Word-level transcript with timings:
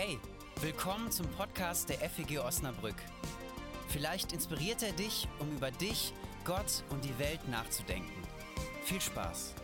Hey, 0.00 0.16
willkommen 0.60 1.10
zum 1.10 1.26
Podcast 1.32 1.88
der 1.88 1.98
FEG 2.08 2.38
Osnabrück. 2.38 2.94
Vielleicht 3.88 4.32
inspiriert 4.32 4.80
er 4.84 4.92
dich, 4.92 5.26
um 5.40 5.50
über 5.50 5.72
dich, 5.72 6.12
Gott 6.44 6.84
und 6.90 7.04
die 7.04 7.18
Welt 7.18 7.40
nachzudenken. 7.48 8.22
Viel 8.84 9.00
Spaß! 9.00 9.56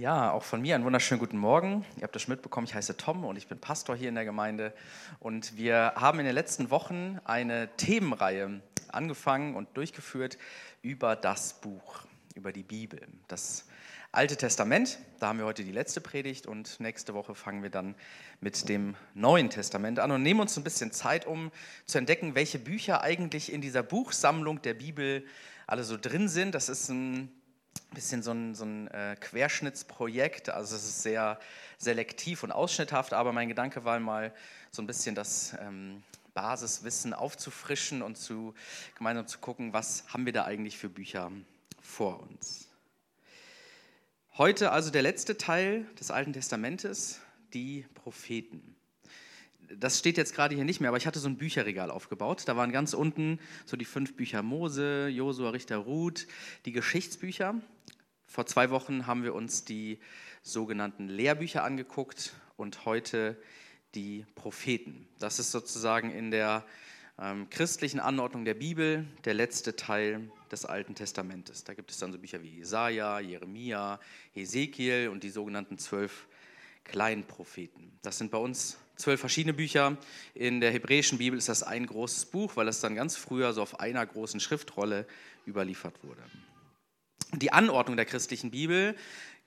Ja, 0.00 0.32
auch 0.32 0.44
von 0.44 0.62
mir 0.62 0.76
einen 0.76 0.84
wunderschönen 0.86 1.18
guten 1.18 1.36
Morgen. 1.36 1.84
Ihr 1.98 2.04
habt 2.04 2.14
das 2.14 2.22
schon 2.22 2.32
mitbekommen, 2.32 2.66
ich 2.66 2.74
heiße 2.74 2.96
Tom 2.96 3.22
und 3.22 3.36
ich 3.36 3.48
bin 3.48 3.58
Pastor 3.58 3.94
hier 3.94 4.08
in 4.08 4.14
der 4.14 4.24
Gemeinde. 4.24 4.72
Und 5.18 5.58
wir 5.58 5.92
haben 5.94 6.18
in 6.20 6.24
den 6.24 6.34
letzten 6.34 6.70
Wochen 6.70 7.20
eine 7.24 7.68
Themenreihe 7.76 8.62
angefangen 8.88 9.54
und 9.54 9.76
durchgeführt 9.76 10.38
über 10.80 11.16
das 11.16 11.60
Buch, 11.60 12.06
über 12.34 12.50
die 12.50 12.62
Bibel, 12.62 13.06
das 13.28 13.66
Alte 14.10 14.38
Testament. 14.38 14.98
Da 15.18 15.28
haben 15.28 15.38
wir 15.38 15.44
heute 15.44 15.64
die 15.64 15.70
letzte 15.70 16.00
Predigt 16.00 16.46
und 16.46 16.80
nächste 16.80 17.12
Woche 17.12 17.34
fangen 17.34 17.62
wir 17.62 17.68
dann 17.68 17.94
mit 18.40 18.70
dem 18.70 18.96
Neuen 19.12 19.50
Testament 19.50 19.98
an 19.98 20.12
und 20.12 20.22
nehmen 20.22 20.40
uns 20.40 20.56
ein 20.56 20.64
bisschen 20.64 20.92
Zeit, 20.92 21.26
um 21.26 21.52
zu 21.84 21.98
entdecken, 21.98 22.34
welche 22.34 22.58
Bücher 22.58 23.02
eigentlich 23.02 23.52
in 23.52 23.60
dieser 23.60 23.82
Buchsammlung 23.82 24.62
der 24.62 24.72
Bibel 24.72 25.26
alle 25.66 25.84
so 25.84 25.98
drin 25.98 26.26
sind. 26.30 26.54
Das 26.54 26.70
ist 26.70 26.88
ein 26.88 27.30
bisschen 27.90 28.22
so 28.22 28.32
ein, 28.32 28.54
so 28.54 28.64
ein 28.64 28.88
äh, 28.88 29.16
Querschnittsprojekt. 29.20 30.50
Also 30.50 30.76
es 30.76 30.84
ist 30.84 31.02
sehr 31.02 31.38
selektiv 31.78 32.42
und 32.42 32.52
ausschnitthaft, 32.52 33.12
aber 33.12 33.32
mein 33.32 33.48
Gedanke 33.48 33.84
war 33.84 33.98
mal 34.00 34.32
so 34.70 34.82
ein 34.82 34.86
bisschen 34.86 35.14
das 35.14 35.54
ähm, 35.60 36.02
Basiswissen 36.34 37.12
aufzufrischen 37.12 38.02
und 38.02 38.16
zu, 38.16 38.54
gemeinsam 38.96 39.26
zu 39.26 39.38
gucken, 39.38 39.72
was 39.72 40.04
haben 40.08 40.26
wir 40.26 40.32
da 40.32 40.44
eigentlich 40.44 40.78
für 40.78 40.88
Bücher 40.88 41.30
vor 41.80 42.20
uns. 42.22 42.68
Heute 44.38 44.72
also 44.72 44.90
der 44.90 45.02
letzte 45.02 45.36
Teil 45.36 45.84
des 45.98 46.10
Alten 46.10 46.32
Testamentes, 46.32 47.20
die 47.52 47.84
Propheten 47.94 48.76
das 49.76 49.98
steht 49.98 50.16
jetzt 50.16 50.34
gerade 50.34 50.54
hier 50.54 50.64
nicht 50.64 50.80
mehr, 50.80 50.88
aber 50.88 50.96
ich 50.96 51.06
hatte 51.06 51.18
so 51.18 51.28
ein 51.28 51.36
Bücherregal 51.36 51.90
aufgebaut. 51.90 52.42
Da 52.46 52.56
waren 52.56 52.72
ganz 52.72 52.94
unten 52.94 53.38
so 53.66 53.76
die 53.76 53.84
fünf 53.84 54.16
Bücher 54.16 54.42
Mose, 54.42 55.08
Josua, 55.08 55.50
Richter, 55.50 55.78
Ruth, 55.78 56.26
die 56.64 56.72
Geschichtsbücher. 56.72 57.54
Vor 58.26 58.46
zwei 58.46 58.70
Wochen 58.70 59.06
haben 59.06 59.22
wir 59.22 59.34
uns 59.34 59.64
die 59.64 59.98
sogenannten 60.42 61.08
Lehrbücher 61.08 61.64
angeguckt 61.64 62.32
und 62.56 62.84
heute 62.84 63.36
die 63.94 64.24
Propheten. 64.34 65.08
Das 65.18 65.38
ist 65.38 65.50
sozusagen 65.50 66.10
in 66.10 66.30
der 66.30 66.64
ähm, 67.18 67.50
christlichen 67.50 68.00
Anordnung 68.00 68.44
der 68.44 68.54
Bibel 68.54 69.06
der 69.24 69.34
letzte 69.34 69.76
Teil 69.76 70.30
des 70.50 70.64
Alten 70.64 70.94
Testamentes. 70.94 71.64
Da 71.64 71.74
gibt 71.74 71.90
es 71.90 71.98
dann 71.98 72.12
so 72.12 72.18
Bücher 72.18 72.42
wie 72.42 72.56
Jesaja, 72.56 73.20
Jeremia, 73.20 74.00
Hesekiel 74.32 75.08
und 75.08 75.22
die 75.22 75.30
sogenannten 75.30 75.78
zwölf 75.78 76.28
Kleinpropheten. 76.84 77.98
Das 78.02 78.18
sind 78.18 78.30
bei 78.30 78.38
uns 78.38 78.78
zwölf 79.00 79.20
verschiedene 79.20 79.54
Bücher. 79.54 79.96
In 80.34 80.60
der 80.60 80.70
hebräischen 80.70 81.18
Bibel 81.18 81.38
ist 81.38 81.48
das 81.48 81.62
ein 81.62 81.86
großes 81.86 82.26
Buch, 82.26 82.56
weil 82.56 82.68
es 82.68 82.80
dann 82.80 82.94
ganz 82.94 83.16
früher 83.16 83.52
so 83.52 83.62
auf 83.62 83.80
einer 83.80 84.04
großen 84.04 84.40
Schriftrolle 84.40 85.06
überliefert 85.46 85.94
wurde. 86.04 86.22
Die 87.32 87.52
Anordnung 87.52 87.96
der 87.96 88.06
christlichen 88.06 88.50
Bibel, 88.50 88.96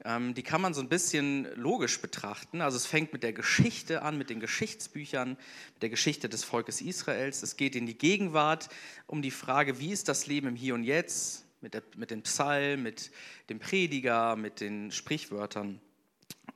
ähm, 0.06 0.34
die 0.34 0.44
kann 0.44 0.62
man 0.62 0.74
so 0.74 0.82
ein 0.82 0.90
bisschen 0.90 1.48
logisch 1.56 2.02
betrachten. 2.02 2.62
Also 2.62 2.78
es 2.78 2.86
fängt 2.86 3.14
mit 3.14 3.24
der 3.24 3.34
Geschichte 3.34 4.02
an, 4.02 4.18
mit 4.18 4.30
den 4.30 4.40
Geschichtsbüchern, 4.40 5.30
mit 5.74 5.82
der 5.82 5.90
Geschichte 5.90 6.30
des 6.30 6.44
Volkes 6.44 6.82
Israels. 6.82 7.44
Es 7.44 7.58
geht 7.58 7.76
in 7.76 7.86
die 7.86 7.98
Gegenwart 7.98 8.70
um 9.08 9.22
die 9.22 9.32
Frage, 9.32 9.80
wie 9.80 9.92
ist 9.92 10.08
das 10.08 10.28
Leben 10.28 10.48
im 10.48 10.56
Hier 10.56 10.76
und 10.76 10.84
Jetzt, 10.84 11.46
mit, 11.62 11.74
der, 11.74 11.84
mit 11.96 12.12
den 12.12 12.24
Psalmen, 12.24 12.84
mit 12.84 13.12
dem 13.50 13.60
Prediger, 13.60 14.36
mit 14.36 14.60
den 14.60 14.92
Sprichwörtern. 14.92 15.80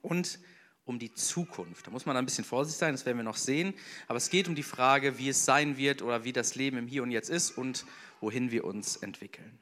Und 0.01 0.39
um 0.87 0.99
die 0.99 1.13
Zukunft. 1.13 1.85
Da 1.85 1.91
muss 1.91 2.05
man 2.05 2.17
ein 2.17 2.25
bisschen 2.25 2.45
vorsichtig 2.45 2.79
sein, 2.79 2.93
das 2.93 3.05
werden 3.05 3.17
wir 3.17 3.23
noch 3.23 3.35
sehen. 3.35 3.73
Aber 4.07 4.17
es 4.17 4.29
geht 4.29 4.47
um 4.47 4.55
die 4.55 4.63
Frage, 4.63 5.17
wie 5.17 5.29
es 5.29 5.45
sein 5.45 5.77
wird 5.77 6.01
oder 6.01 6.23
wie 6.23 6.33
das 6.33 6.55
Leben 6.55 6.77
im 6.77 6.87
Hier 6.87 7.03
und 7.03 7.11
Jetzt 7.11 7.29
ist 7.29 7.51
und 7.51 7.85
wohin 8.21 8.51
wir 8.51 8.63
uns 8.63 8.95
entwickeln. 8.95 9.59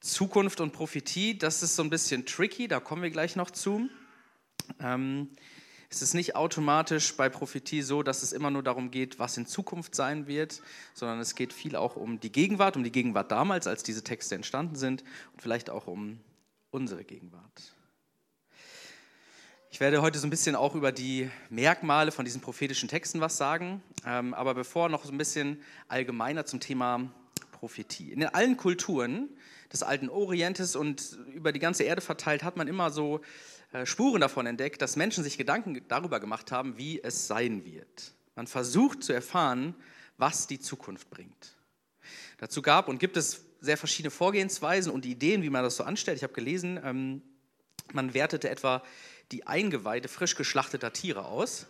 Zukunft 0.00 0.60
und 0.60 0.72
Prophetie, 0.72 1.36
das 1.36 1.62
ist 1.62 1.74
so 1.74 1.82
ein 1.82 1.90
bisschen 1.90 2.24
tricky, 2.24 2.68
da 2.68 2.78
kommen 2.78 3.02
wir 3.02 3.10
gleich 3.10 3.34
noch 3.34 3.50
zu. 3.50 3.90
Ähm, 4.80 5.28
es 5.90 6.02
ist 6.02 6.14
nicht 6.14 6.36
automatisch 6.36 7.16
bei 7.16 7.28
Prophetie 7.28 7.82
so, 7.82 8.02
dass 8.02 8.22
es 8.22 8.32
immer 8.32 8.50
nur 8.50 8.62
darum 8.62 8.90
geht, 8.90 9.18
was 9.18 9.36
in 9.38 9.46
Zukunft 9.46 9.94
sein 9.94 10.26
wird, 10.26 10.62
sondern 10.94 11.18
es 11.18 11.34
geht 11.34 11.52
viel 11.52 11.74
auch 11.74 11.96
um 11.96 12.20
die 12.20 12.30
Gegenwart, 12.30 12.76
um 12.76 12.84
die 12.84 12.92
Gegenwart 12.92 13.32
damals, 13.32 13.66
als 13.66 13.82
diese 13.82 14.04
Texte 14.04 14.34
entstanden 14.34 14.76
sind 14.76 15.02
und 15.32 15.42
vielleicht 15.42 15.70
auch 15.70 15.86
um 15.86 16.20
unsere 16.70 17.04
Gegenwart. 17.04 17.74
Ich 19.70 19.80
werde 19.80 20.00
heute 20.00 20.18
so 20.18 20.26
ein 20.26 20.30
bisschen 20.30 20.56
auch 20.56 20.74
über 20.74 20.92
die 20.92 21.30
Merkmale 21.50 22.10
von 22.10 22.24
diesen 22.24 22.40
prophetischen 22.40 22.88
Texten 22.88 23.20
was 23.20 23.36
sagen, 23.36 23.82
ähm, 24.06 24.32
aber 24.32 24.54
bevor 24.54 24.88
noch 24.88 25.04
so 25.04 25.12
ein 25.12 25.18
bisschen 25.18 25.62
allgemeiner 25.88 26.46
zum 26.46 26.58
Thema 26.58 27.12
Prophetie. 27.52 28.12
In 28.12 28.24
allen 28.24 28.56
Kulturen 28.56 29.28
des 29.70 29.82
alten 29.82 30.08
Orientes 30.08 30.74
und 30.74 31.18
über 31.34 31.52
die 31.52 31.58
ganze 31.58 31.84
Erde 31.84 32.00
verteilt 32.00 32.42
hat 32.44 32.56
man 32.56 32.66
immer 32.66 32.90
so 32.90 33.20
äh, 33.72 33.84
Spuren 33.84 34.22
davon 34.22 34.46
entdeckt, 34.46 34.80
dass 34.80 34.96
Menschen 34.96 35.22
sich 35.22 35.36
Gedanken 35.36 35.78
darüber 35.86 36.18
gemacht 36.18 36.50
haben, 36.50 36.78
wie 36.78 37.02
es 37.02 37.26
sein 37.26 37.66
wird. 37.66 38.14
Man 38.36 38.46
versucht 38.46 39.04
zu 39.04 39.12
erfahren, 39.12 39.74
was 40.16 40.46
die 40.46 40.58
Zukunft 40.58 41.10
bringt. 41.10 41.56
Dazu 42.38 42.62
gab 42.62 42.88
und 42.88 43.00
gibt 43.00 43.18
es 43.18 43.44
sehr 43.60 43.76
verschiedene 43.76 44.10
Vorgehensweisen 44.10 44.90
und 44.90 45.04
Ideen, 45.04 45.42
wie 45.42 45.50
man 45.50 45.62
das 45.62 45.76
so 45.76 45.84
anstellt. 45.84 46.16
Ich 46.16 46.22
habe 46.22 46.32
gelesen, 46.32 46.80
ähm, 46.82 47.22
man 47.92 48.14
wertete 48.14 48.48
etwa 48.48 48.82
die 49.32 49.46
Eingeweide 49.46 50.08
frisch 50.08 50.34
geschlachteter 50.34 50.92
Tiere 50.92 51.26
aus. 51.26 51.66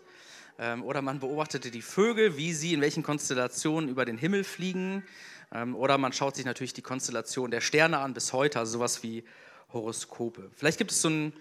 Ähm, 0.59 0.83
oder 0.83 1.03
man 1.03 1.21
beobachtete 1.21 1.71
die 1.71 1.83
Vögel, 1.83 2.37
wie 2.37 2.53
sie 2.53 2.75
in 2.75 2.81
welchen 2.81 3.03
Konstellationen 3.03 3.89
über 3.89 4.05
den 4.05 4.19
Himmel 4.19 4.45
fliegen. 4.45 5.05
Ähm, 5.53 5.75
oder 5.75 5.99
man 5.99 6.13
schaut 6.13 6.37
sich 6.37 6.45
natürlich 6.45 6.73
die 6.73 6.83
Konstellation 6.83 7.51
der 7.51 7.61
Sterne 7.61 7.99
an 7.99 8.15
bis 8.15 8.33
heute, 8.33 8.59
also 8.59 8.73
sowas 8.73 9.03
wie 9.03 9.25
Horoskope. 9.73 10.51
Vielleicht 10.55 10.79
gibt 10.79 10.91
es 10.91 11.03
so 11.03 11.09
ein 11.09 11.33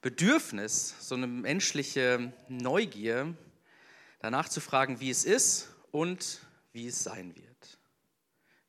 Bedürfnis, 0.00 0.94
so 1.00 1.14
eine 1.14 1.26
menschliche 1.26 2.32
Neugier, 2.48 3.34
danach 4.20 4.48
zu 4.48 4.60
fragen, 4.60 5.00
wie 5.00 5.10
es 5.10 5.24
ist 5.24 5.70
und 5.92 6.40
wie 6.72 6.86
es 6.86 7.02
sein 7.02 7.34
wird. 7.36 7.78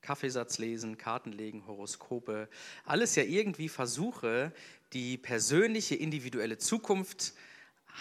Kaffeesatz 0.01 0.59
lesen, 0.59 0.97
Karten 0.97 1.31
legen, 1.31 1.65
Horoskope, 1.65 2.47
alles 2.85 3.15
ja 3.15 3.23
irgendwie 3.23 3.69
Versuche, 3.69 4.53
die 4.95 5.17
persönliche, 5.17 5.93
individuelle 5.93 6.57
Zukunft 6.57 7.33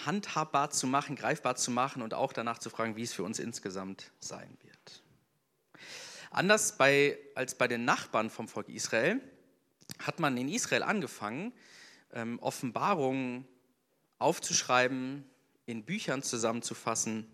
handhabbar 0.06 0.70
zu 0.70 0.86
machen, 0.86 1.16
greifbar 1.16 1.56
zu 1.56 1.70
machen 1.70 2.02
und 2.02 2.14
auch 2.14 2.32
danach 2.32 2.58
zu 2.58 2.70
fragen, 2.70 2.96
wie 2.96 3.02
es 3.02 3.12
für 3.12 3.24
uns 3.24 3.40
insgesamt 3.40 4.12
sein 4.20 4.56
wird. 4.62 5.02
Anders 6.30 6.76
bei, 6.76 7.18
als 7.34 7.56
bei 7.56 7.68
den 7.68 7.84
Nachbarn 7.84 8.30
vom 8.30 8.48
Volk 8.48 8.68
Israel 8.68 9.20
hat 9.98 10.20
man 10.20 10.36
in 10.36 10.48
Israel 10.48 10.84
angefangen, 10.84 11.52
ähm, 12.12 12.38
Offenbarungen 12.38 13.46
aufzuschreiben, 14.18 15.24
in 15.66 15.84
Büchern 15.84 16.22
zusammenzufassen 16.22 17.26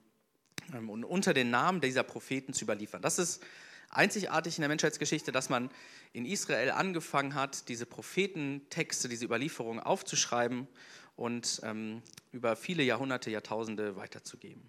ähm, 0.75 0.89
und 0.89 1.05
unter 1.05 1.35
den 1.35 1.51
Namen 1.51 1.83
dieser 1.83 2.03
Propheten 2.03 2.55
zu 2.55 2.65
überliefern. 2.65 3.03
Das 3.03 3.19
ist 3.19 3.43
einzigartig 3.91 4.57
in 4.57 4.63
der 4.63 4.69
Menschheitsgeschichte, 4.69 5.33
dass 5.33 5.49
man 5.49 5.71
in 6.13 6.25
Israel 6.25 6.73
angefangen 6.73 7.35
hat, 7.35 7.69
diese 7.69 7.87
Prophetentexte, 7.87 9.09
diese 9.09 9.25
Überlieferungen 9.25 9.81
aufzuschreiben 9.81 10.67
und 11.17 11.61
ähm, 11.65 12.03
über 12.33 12.57
viele 12.57 12.83
Jahrhunderte, 12.83 13.31
Jahrtausende 13.31 13.97
weiterzugeben. 13.97 14.63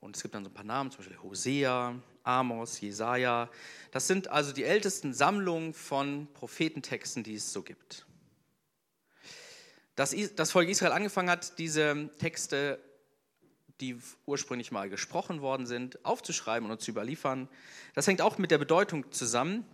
Und 0.00 0.16
es 0.16 0.22
gibt 0.22 0.34
dann 0.34 0.44
so 0.44 0.50
ein 0.50 0.54
paar 0.54 0.64
Namen, 0.64 0.90
zum 0.90 0.98
Beispiel 0.98 1.22
Hosea, 1.22 1.94
Amos, 2.22 2.80
Jesaja. 2.80 3.50
Das 3.92 4.06
sind 4.06 4.28
also 4.28 4.52
die 4.52 4.64
ältesten 4.64 5.14
Sammlungen 5.14 5.72
von 5.72 6.28
Prophetentexten, 6.34 7.22
die 7.22 7.36
es 7.36 7.52
so 7.52 7.62
gibt. 7.62 8.06
Dass 9.94 10.14
das 10.36 10.50
Volk 10.50 10.68
Israel 10.68 10.92
angefangen 10.92 11.30
hat, 11.30 11.58
diese 11.58 12.10
Texte 12.18 12.78
die 13.80 13.98
ursprünglich 14.24 14.72
mal 14.72 14.88
gesprochen 14.88 15.42
worden 15.42 15.66
sind, 15.66 16.04
aufzuschreiben 16.04 16.70
und 16.70 16.80
zu 16.80 16.90
überliefern. 16.90 17.48
Das 17.94 18.06
hängt 18.06 18.22
auch 18.22 18.38
mit 18.38 18.50
der 18.50 18.58
Bedeutung 18.58 19.12
zusammen, 19.12 19.66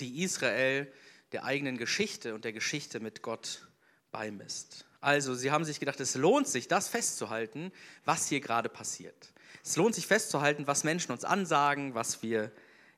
die 0.00 0.22
Israel 0.22 0.92
der 1.32 1.44
eigenen 1.44 1.78
Geschichte 1.78 2.34
und 2.34 2.44
der 2.44 2.52
Geschichte 2.52 3.00
mit 3.00 3.22
Gott 3.22 3.68
beimisst. 4.10 4.86
Also, 5.00 5.34
sie 5.34 5.50
haben 5.50 5.64
sich 5.64 5.80
gedacht, 5.80 5.98
es 6.00 6.14
lohnt 6.14 6.46
sich, 6.46 6.68
das 6.68 6.88
festzuhalten, 6.88 7.72
was 8.04 8.28
hier 8.28 8.40
gerade 8.40 8.68
passiert. 8.68 9.32
Es 9.64 9.76
lohnt 9.76 9.94
sich 9.94 10.06
festzuhalten, 10.06 10.66
was 10.66 10.84
Menschen 10.84 11.12
uns 11.12 11.24
ansagen, 11.24 11.94
was 11.94 12.22
wir 12.22 12.52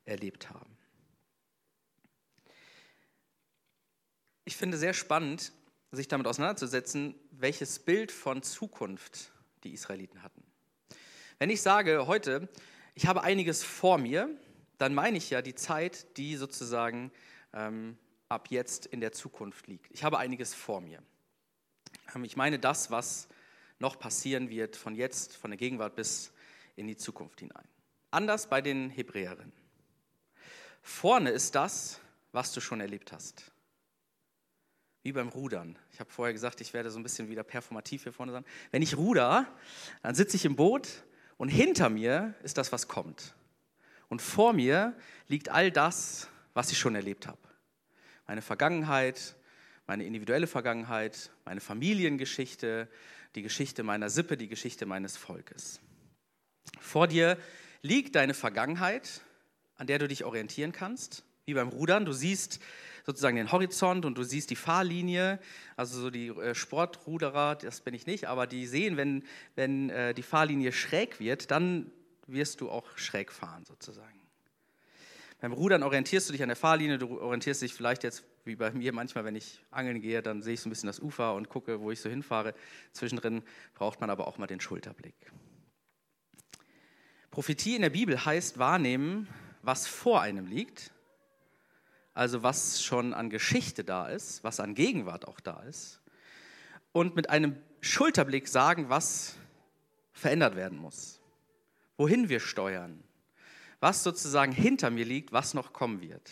erlebt 0.05 0.51
haben. 0.51 0.77
Ich 4.45 4.57
finde 4.57 4.77
sehr 4.77 4.93
spannend, 4.93 5.53
sich 5.93 6.09
damit 6.09 6.27
auseinanderzusetzen, 6.27 7.15
welches 7.31 7.79
Bild 7.79 8.13
von 8.13 8.43
Zukunft 8.43 9.33
die 9.63 9.73
Israeliten 9.73 10.23
hatten. 10.23 10.43
Wenn 11.39 11.51
ich 11.51 11.63
sage 11.63 12.07
heute, 12.07 12.49
ich 12.95 13.07
habe 13.07 13.23
einiges 13.23 13.63
vor 13.63 13.99
mir, 13.99 14.29
dann 14.79 14.95
meine 14.95 15.19
ich 15.19 15.31
ja 15.31 15.43
die 15.43 15.55
Zeit, 15.55 16.17
die 16.17 16.37
sozusagen 16.37 17.13
ähm, 17.53 17.97
ab 18.29 18.49
jetzt 18.51 18.87
in 18.87 19.01
der 19.01 19.13
Zukunft 19.13 19.67
liegt. 19.67 19.91
Ich 19.93 20.05
habe 20.05 20.19
einiges 20.19 20.55
vor 20.55 20.81
mir. 20.81 21.03
Ähm, 22.15 22.25
ich 22.25 22.37
meine 22.37 22.59
das, 22.59 22.91
was 22.91 23.29
noch 23.79 23.99
passieren 23.99 24.51
wird 24.51 24.77
von 24.77 24.95
jetzt, 24.95 25.37
von 25.37 25.51
der 25.51 25.59
Gegenwart 25.59 25.97
bis 25.97 26.33
in 26.77 26.87
die 26.87 26.97
Zukunft 26.97 27.41
hinein. 27.41 27.69
Anders 28.11 28.49
bei 28.49 28.61
den 28.61 28.91
Hebräerinnen. 28.91 29.53
Vorne 30.83 31.31
ist 31.31 31.55
das, 31.55 32.01
was 32.33 32.53
du 32.53 32.61
schon 32.61 32.81
erlebt 32.81 33.13
hast. 33.13 33.51
Wie 35.03 35.13
beim 35.13 35.29
Rudern. 35.29 35.79
Ich 35.93 36.01
habe 36.01 36.11
vorher 36.11 36.33
gesagt, 36.33 36.61
ich 36.61 36.73
werde 36.73 36.91
so 36.91 36.99
ein 36.99 37.03
bisschen 37.03 37.29
wieder 37.29 37.43
performativ 37.43 38.05
hier 38.05 38.13
vorne 38.13 38.33
sein. 38.33 38.45
Wenn 38.71 38.83
ich 38.83 38.97
ruder, 38.97 39.47
dann 40.03 40.15
sitze 40.15 40.37
ich 40.37 40.45
im 40.45 40.57
Boot 40.57 41.05
und 41.37 41.49
hinter 41.49 41.91
mir 41.91 42.35
ist 42.43 42.59
das, 42.59 42.73
was 42.73 42.89
kommt. 42.89 43.35
Und 44.15 44.23
vor 44.23 44.53
mir 44.53 44.95
liegt 45.27 45.49
all 45.49 45.73
das, 45.73 46.29
was 46.53 46.71
ich 46.71 46.79
schon 46.79 46.95
erlebt 46.95 47.27
habe. 47.27 47.41
Meine 48.29 48.43
Vergangenheit, 48.43 49.35
meine 49.89 50.05
individuelle 50.05 50.47
Vergangenheit, 50.47 51.33
meine 51.45 51.61
Familiengeschichte, 51.61 52.87
die 53.35 53.43
Geschichte 53.43 53.83
meiner 53.83 54.11
Sippe, 54.11 54.37
die 54.37 54.47
Geschichte 54.47 54.87
meines 54.87 55.17
Volkes. 55.17 55.81
Vor 56.79 57.09
dir 57.09 57.37
liegt 57.83 58.15
deine 58.15 58.35
Vergangenheit, 58.35 59.21
an 59.75 59.89
der 59.89 59.99
du 59.99 60.07
dich 60.07 60.23
orientieren 60.23 60.71
kannst, 60.71 61.25
wie 61.45 61.55
beim 61.55 61.71
Rudern. 61.71 62.05
Du 62.05 62.13
siehst 62.13 62.61
sozusagen 63.05 63.35
den 63.35 63.51
Horizont 63.51 64.05
und 64.05 64.17
du 64.17 64.23
siehst 64.23 64.49
die 64.51 64.55
Fahrlinie. 64.55 65.41
Also 65.77 66.01
so 66.01 66.11
die 66.11 66.29
äh, 66.29 66.55
Sportruderer, 66.55 67.57
das 67.57 67.81
bin 67.81 67.95
ich 67.95 68.07
nicht, 68.07 68.27
aber 68.27 68.47
die 68.47 68.69
sehen, 68.69 68.97
wenn, 68.97 69.25
wenn 69.57 69.91
äh, 69.91 70.15
die 70.15 70.23
Fahrlinie 70.23 70.71
schräg 70.71 71.19
wird, 71.19 71.51
dann 71.51 71.91
wirst 72.27 72.61
du 72.61 72.71
auch 72.71 72.97
schräg 72.97 73.33
fahren 73.33 73.65
sozusagen. 73.65 74.21
Beim 75.41 75.53
Rudern 75.53 75.83
orientierst 75.83 76.29
du 76.29 76.33
dich 76.33 76.43
an 76.43 76.49
der 76.49 76.57
Fahrlinie, 76.57 76.97
du 76.97 77.21
orientierst 77.21 77.61
dich 77.61 77.75
vielleicht 77.75 78.03
jetzt, 78.03 78.25
wie 78.45 78.57
bei 78.57 78.71
mir 78.71 78.93
manchmal, 78.93 79.25
wenn 79.25 79.37
ich 79.37 79.63
angeln 79.71 80.01
gehe, 80.01 80.23
dann 80.23 80.43
sehe 80.43 80.55
ich 80.55 80.61
so 80.61 80.69
ein 80.69 80.71
bisschen 80.71 80.87
das 80.87 81.01
Ufer 81.01 81.35
und 81.35 81.49
gucke, 81.49 81.81
wo 81.81 81.91
ich 81.91 82.01
so 82.01 82.09
hinfahre. 82.09 82.55
Zwischendrin 82.93 83.43
braucht 83.75 84.01
man 84.01 84.11
aber 84.11 84.27
auch 84.27 84.39
mal 84.39 84.47
den 84.47 84.61
Schulterblick. 84.61 85.15
Prophetie 87.31 87.75
in 87.77 87.83
der 87.83 87.91
Bibel 87.91 88.25
heißt 88.25 88.59
wahrnehmen, 88.59 89.29
was 89.61 89.87
vor 89.87 90.21
einem 90.21 90.47
liegt, 90.47 90.93
also 92.15 92.43
was 92.43 92.83
schon 92.83 93.13
an 93.13 93.29
Geschichte 93.29 93.83
da 93.83 94.09
ist, 94.09 94.45
was 94.45 94.61
an 94.61 94.75
Gegenwart 94.75 95.27
auch 95.27 95.41
da 95.41 95.63
ist, 95.65 96.01
und 96.93 97.17
mit 97.17 97.29
einem 97.29 97.57
Schulterblick 97.81 98.47
sagen, 98.47 98.89
was 98.89 99.35
verändert 100.13 100.55
werden 100.55 100.79
muss, 100.79 101.14
wohin 101.97 102.29
wir 102.29 102.41
steuern, 102.41 103.03
was 103.81 104.03
sozusagen 104.03 104.53
hinter 104.53 104.91
mir 104.91 105.05
liegt, 105.05 105.33
was 105.33 105.55
noch 105.55 105.73
kommen 105.73 106.01
wird. 106.01 106.31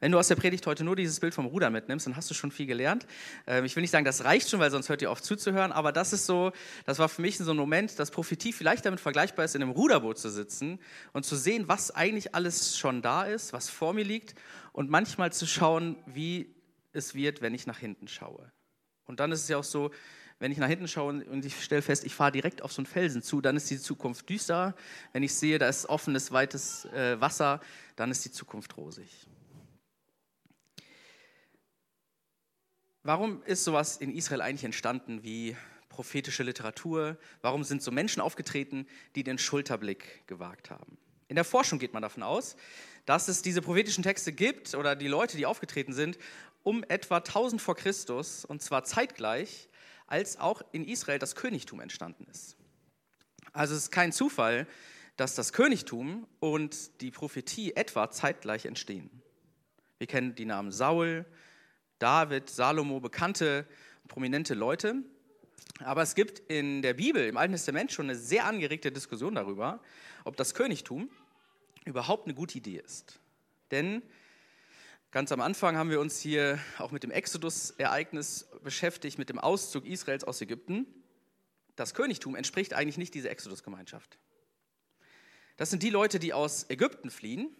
Wenn 0.00 0.10
du 0.10 0.18
aus 0.18 0.28
der 0.28 0.36
Predigt 0.36 0.66
heute 0.66 0.84
nur 0.84 0.96
dieses 0.96 1.20
Bild 1.20 1.34
vom 1.34 1.46
Ruder 1.46 1.70
mitnimmst, 1.70 2.06
dann 2.06 2.16
hast 2.16 2.28
du 2.28 2.34
schon 2.34 2.50
viel 2.50 2.66
gelernt. 2.66 3.06
Ähm, 3.46 3.64
ich 3.64 3.76
will 3.76 3.82
nicht 3.82 3.90
sagen, 3.90 4.04
das 4.04 4.24
reicht 4.24 4.50
schon, 4.50 4.58
weil 4.58 4.70
sonst 4.70 4.88
hört 4.88 5.02
ihr 5.02 5.10
auf 5.10 5.22
zuzuhören, 5.22 5.70
aber 5.70 5.92
das 5.92 6.12
ist 6.12 6.26
so, 6.26 6.52
das 6.84 6.98
war 6.98 7.08
für 7.08 7.22
mich 7.22 7.38
so 7.38 7.50
ein 7.50 7.56
Moment, 7.56 7.98
dass 7.98 8.10
Prophetie 8.10 8.52
vielleicht 8.52 8.84
damit 8.84 9.00
vergleichbar 9.00 9.44
ist, 9.44 9.54
in 9.54 9.62
einem 9.62 9.70
Ruderboot 9.70 10.18
zu 10.18 10.28
sitzen 10.28 10.80
und 11.12 11.24
zu 11.24 11.36
sehen, 11.36 11.68
was 11.68 11.92
eigentlich 11.92 12.34
alles 12.34 12.76
schon 12.76 13.02
da 13.02 13.22
ist, 13.22 13.52
was 13.52 13.70
vor 13.70 13.92
mir 13.92 14.04
liegt 14.04 14.34
und 14.72 14.90
manchmal 14.90 15.32
zu 15.32 15.46
schauen, 15.46 15.96
wie 16.06 16.54
es 16.92 17.14
wird, 17.14 17.40
wenn 17.40 17.54
ich 17.54 17.66
nach 17.66 17.78
hinten 17.78 18.08
schaue. 18.08 18.50
Und 19.04 19.20
dann 19.20 19.32
ist 19.32 19.42
es 19.42 19.48
ja 19.48 19.58
auch 19.58 19.64
so, 19.64 19.90
wenn 20.42 20.50
ich 20.50 20.58
nach 20.58 20.66
hinten 20.66 20.88
schaue 20.88 21.24
und 21.24 21.44
ich 21.44 21.62
stelle 21.62 21.82
fest, 21.82 22.02
ich 22.02 22.16
fahre 22.16 22.32
direkt 22.32 22.62
auf 22.62 22.72
so 22.72 22.80
einen 22.80 22.86
Felsen 22.86 23.22
zu, 23.22 23.40
dann 23.40 23.56
ist 23.56 23.70
die 23.70 23.78
Zukunft 23.78 24.28
düster. 24.28 24.74
Wenn 25.12 25.22
ich 25.22 25.32
sehe, 25.36 25.56
da 25.56 25.68
ist 25.68 25.86
offenes, 25.86 26.32
weites 26.32 26.84
äh, 26.86 27.20
Wasser, 27.20 27.60
dann 27.94 28.10
ist 28.10 28.24
die 28.24 28.32
Zukunft 28.32 28.76
rosig. 28.76 29.08
Warum 33.04 33.40
ist 33.44 33.62
sowas 33.62 33.98
in 33.98 34.12
Israel 34.12 34.40
eigentlich 34.40 34.64
entstanden 34.64 35.22
wie 35.22 35.56
prophetische 35.88 36.42
Literatur? 36.42 37.18
Warum 37.40 37.62
sind 37.62 37.80
so 37.80 37.92
Menschen 37.92 38.20
aufgetreten, 38.20 38.88
die 39.14 39.22
den 39.22 39.38
Schulterblick 39.38 40.26
gewagt 40.26 40.70
haben? 40.70 40.98
In 41.28 41.36
der 41.36 41.44
Forschung 41.44 41.78
geht 41.78 41.92
man 41.92 42.02
davon 42.02 42.24
aus, 42.24 42.56
dass 43.06 43.28
es 43.28 43.42
diese 43.42 43.62
prophetischen 43.62 44.02
Texte 44.02 44.32
gibt 44.32 44.74
oder 44.74 44.96
die 44.96 45.06
Leute, 45.06 45.36
die 45.36 45.46
aufgetreten 45.46 45.92
sind, 45.92 46.18
um 46.64 46.82
etwa 46.88 47.18
1000 47.18 47.62
vor 47.62 47.76
Christus 47.76 48.44
und 48.44 48.60
zwar 48.60 48.82
zeitgleich 48.82 49.68
als 50.12 50.38
auch 50.38 50.60
in 50.72 50.84
Israel 50.84 51.18
das 51.18 51.34
Königtum 51.34 51.80
entstanden 51.80 52.26
ist. 52.30 52.58
Also 53.54 53.74
es 53.74 53.84
ist 53.84 53.90
kein 53.90 54.12
Zufall, 54.12 54.66
dass 55.16 55.34
das 55.34 55.54
Königtum 55.54 56.26
und 56.38 57.00
die 57.00 57.10
Prophetie 57.10 57.74
etwa 57.74 58.10
zeitgleich 58.10 58.66
entstehen. 58.66 59.08
Wir 59.96 60.06
kennen 60.06 60.34
die 60.34 60.44
Namen 60.44 60.70
Saul, 60.70 61.24
David, 61.98 62.50
Salomo, 62.50 63.00
bekannte, 63.00 63.66
prominente 64.06 64.52
Leute. 64.52 64.96
Aber 65.78 66.02
es 66.02 66.14
gibt 66.14 66.40
in 66.40 66.82
der 66.82 66.92
Bibel, 66.92 67.26
im 67.26 67.38
Alten 67.38 67.54
Testament, 67.54 67.90
schon 67.90 68.10
eine 68.10 68.18
sehr 68.18 68.44
angeregte 68.44 68.92
Diskussion 68.92 69.34
darüber, 69.34 69.80
ob 70.24 70.36
das 70.36 70.52
Königtum 70.52 71.08
überhaupt 71.86 72.26
eine 72.26 72.34
gute 72.34 72.58
Idee 72.58 72.82
ist. 72.84 73.18
Denn 73.70 74.02
Ganz 75.12 75.30
am 75.30 75.42
Anfang 75.42 75.76
haben 75.76 75.90
wir 75.90 76.00
uns 76.00 76.20
hier 76.20 76.58
auch 76.78 76.90
mit 76.90 77.02
dem 77.02 77.10
Exodus-Ereignis 77.10 78.48
beschäftigt, 78.64 79.18
mit 79.18 79.28
dem 79.28 79.38
Auszug 79.38 79.84
Israels 79.84 80.24
aus 80.24 80.40
Ägypten. 80.40 80.86
Das 81.76 81.92
Königtum 81.92 82.34
entspricht 82.34 82.72
eigentlich 82.72 82.96
nicht 82.96 83.12
dieser 83.12 83.30
Exodus-Gemeinschaft. 83.30 84.16
Das 85.58 85.68
sind 85.68 85.82
die 85.82 85.90
Leute, 85.90 86.18
die 86.18 86.32
aus 86.32 86.64
Ägypten 86.70 87.10
fliehen, 87.10 87.54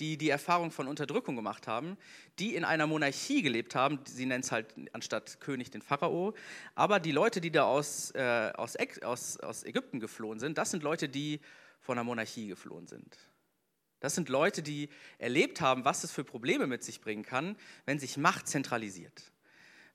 die 0.00 0.16
die 0.16 0.30
Erfahrung 0.30 0.70
von 0.70 0.88
Unterdrückung 0.88 1.36
gemacht 1.36 1.66
haben, 1.68 1.98
die 2.38 2.54
in 2.54 2.64
einer 2.64 2.86
Monarchie 2.86 3.42
gelebt 3.42 3.74
haben. 3.74 4.00
Sie 4.06 4.24
nennen 4.24 4.42
es 4.42 4.50
halt 4.50 4.74
anstatt 4.94 5.38
König 5.38 5.70
den 5.70 5.82
Pharao. 5.82 6.32
Aber 6.74 6.98
die 6.98 7.12
Leute, 7.12 7.42
die 7.42 7.50
da 7.50 7.64
aus, 7.64 8.10
äh, 8.12 8.52
aus, 8.56 8.76
aus, 9.02 9.36
aus 9.36 9.64
Ägypten 9.64 10.00
geflohen 10.00 10.40
sind, 10.40 10.56
das 10.56 10.70
sind 10.70 10.82
Leute, 10.82 11.10
die 11.10 11.40
von 11.78 11.96
der 11.96 12.04
Monarchie 12.04 12.46
geflohen 12.46 12.86
sind. 12.86 13.18
Das 14.00 14.14
sind 14.14 14.28
Leute, 14.28 14.62
die 14.62 14.88
erlebt 15.18 15.60
haben, 15.60 15.84
was 15.84 16.04
es 16.04 16.10
für 16.10 16.24
Probleme 16.24 16.66
mit 16.66 16.82
sich 16.82 17.00
bringen 17.00 17.22
kann, 17.22 17.56
wenn 17.84 17.98
sich 17.98 18.16
Macht 18.16 18.48
zentralisiert. 18.48 19.30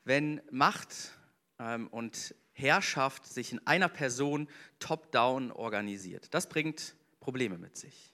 Wenn 0.03 0.41
Macht 0.51 1.11
ähm, 1.59 1.87
und 1.87 2.35
Herrschaft 2.53 3.25
sich 3.25 3.51
in 3.51 3.65
einer 3.67 3.89
Person 3.89 4.47
top-down 4.79 5.51
organisiert. 5.51 6.33
Das 6.33 6.47
bringt 6.47 6.95
Probleme 7.19 7.57
mit 7.57 7.75
sich. 7.75 8.13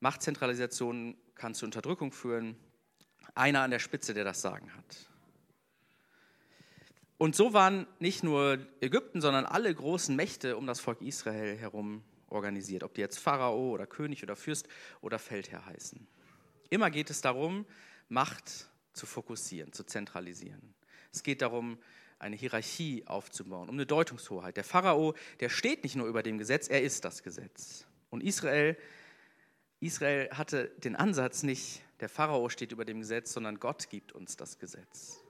Machtzentralisation 0.00 1.16
kann 1.34 1.54
zu 1.54 1.64
Unterdrückung 1.64 2.12
führen. 2.12 2.56
Einer 3.34 3.62
an 3.62 3.70
der 3.70 3.78
Spitze, 3.78 4.12
der 4.12 4.24
das 4.24 4.42
Sagen 4.42 4.74
hat. 4.76 5.08
Und 7.16 7.36
so 7.36 7.52
waren 7.52 7.86
nicht 8.00 8.24
nur 8.24 8.58
Ägypten, 8.80 9.20
sondern 9.20 9.46
alle 9.46 9.72
großen 9.72 10.14
Mächte 10.16 10.56
um 10.56 10.66
das 10.66 10.80
Volk 10.80 11.00
Israel 11.00 11.56
herum 11.56 12.02
organisiert, 12.32 12.82
ob 12.82 12.94
die 12.94 13.00
jetzt 13.00 13.18
Pharao 13.18 13.70
oder 13.70 13.86
König 13.86 14.22
oder 14.22 14.36
Fürst 14.36 14.68
oder 15.00 15.18
Feldherr 15.18 15.64
heißen. 15.66 16.06
Immer 16.70 16.90
geht 16.90 17.10
es 17.10 17.20
darum, 17.20 17.66
Macht 18.08 18.68
zu 18.92 19.06
fokussieren, 19.06 19.72
zu 19.72 19.84
zentralisieren. 19.84 20.74
Es 21.12 21.22
geht 21.22 21.42
darum, 21.42 21.78
eine 22.18 22.36
Hierarchie 22.36 23.04
aufzubauen, 23.06 23.68
um 23.68 23.74
eine 23.74 23.86
Deutungshoheit. 23.86 24.56
Der 24.56 24.64
Pharao, 24.64 25.14
der 25.40 25.48
steht 25.48 25.82
nicht 25.82 25.96
nur 25.96 26.06
über 26.06 26.22
dem 26.22 26.38
Gesetz, 26.38 26.68
er 26.68 26.82
ist 26.82 27.04
das 27.04 27.22
Gesetz. 27.22 27.86
Und 28.10 28.22
Israel, 28.22 28.76
Israel 29.80 30.30
hatte 30.30 30.68
den 30.78 30.94
Ansatz 30.94 31.42
nicht, 31.42 31.82
der 32.00 32.08
Pharao 32.08 32.48
steht 32.48 32.72
über 32.72 32.84
dem 32.84 33.00
Gesetz, 33.00 33.32
sondern 33.32 33.58
Gott 33.58 33.90
gibt 33.90 34.12
uns 34.12 34.36
das 34.36 34.58
Gesetz. 34.58 35.20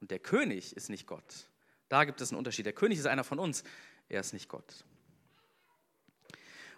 Und 0.00 0.10
der 0.10 0.20
König 0.20 0.76
ist 0.76 0.90
nicht 0.90 1.06
Gott. 1.06 1.48
Da 1.88 2.04
gibt 2.04 2.20
es 2.20 2.30
einen 2.30 2.38
Unterschied. 2.38 2.66
Der 2.66 2.72
König 2.72 2.98
ist 2.98 3.06
einer 3.06 3.24
von 3.24 3.38
uns, 3.38 3.64
er 4.08 4.20
ist 4.20 4.32
nicht 4.32 4.48
Gott. 4.48 4.84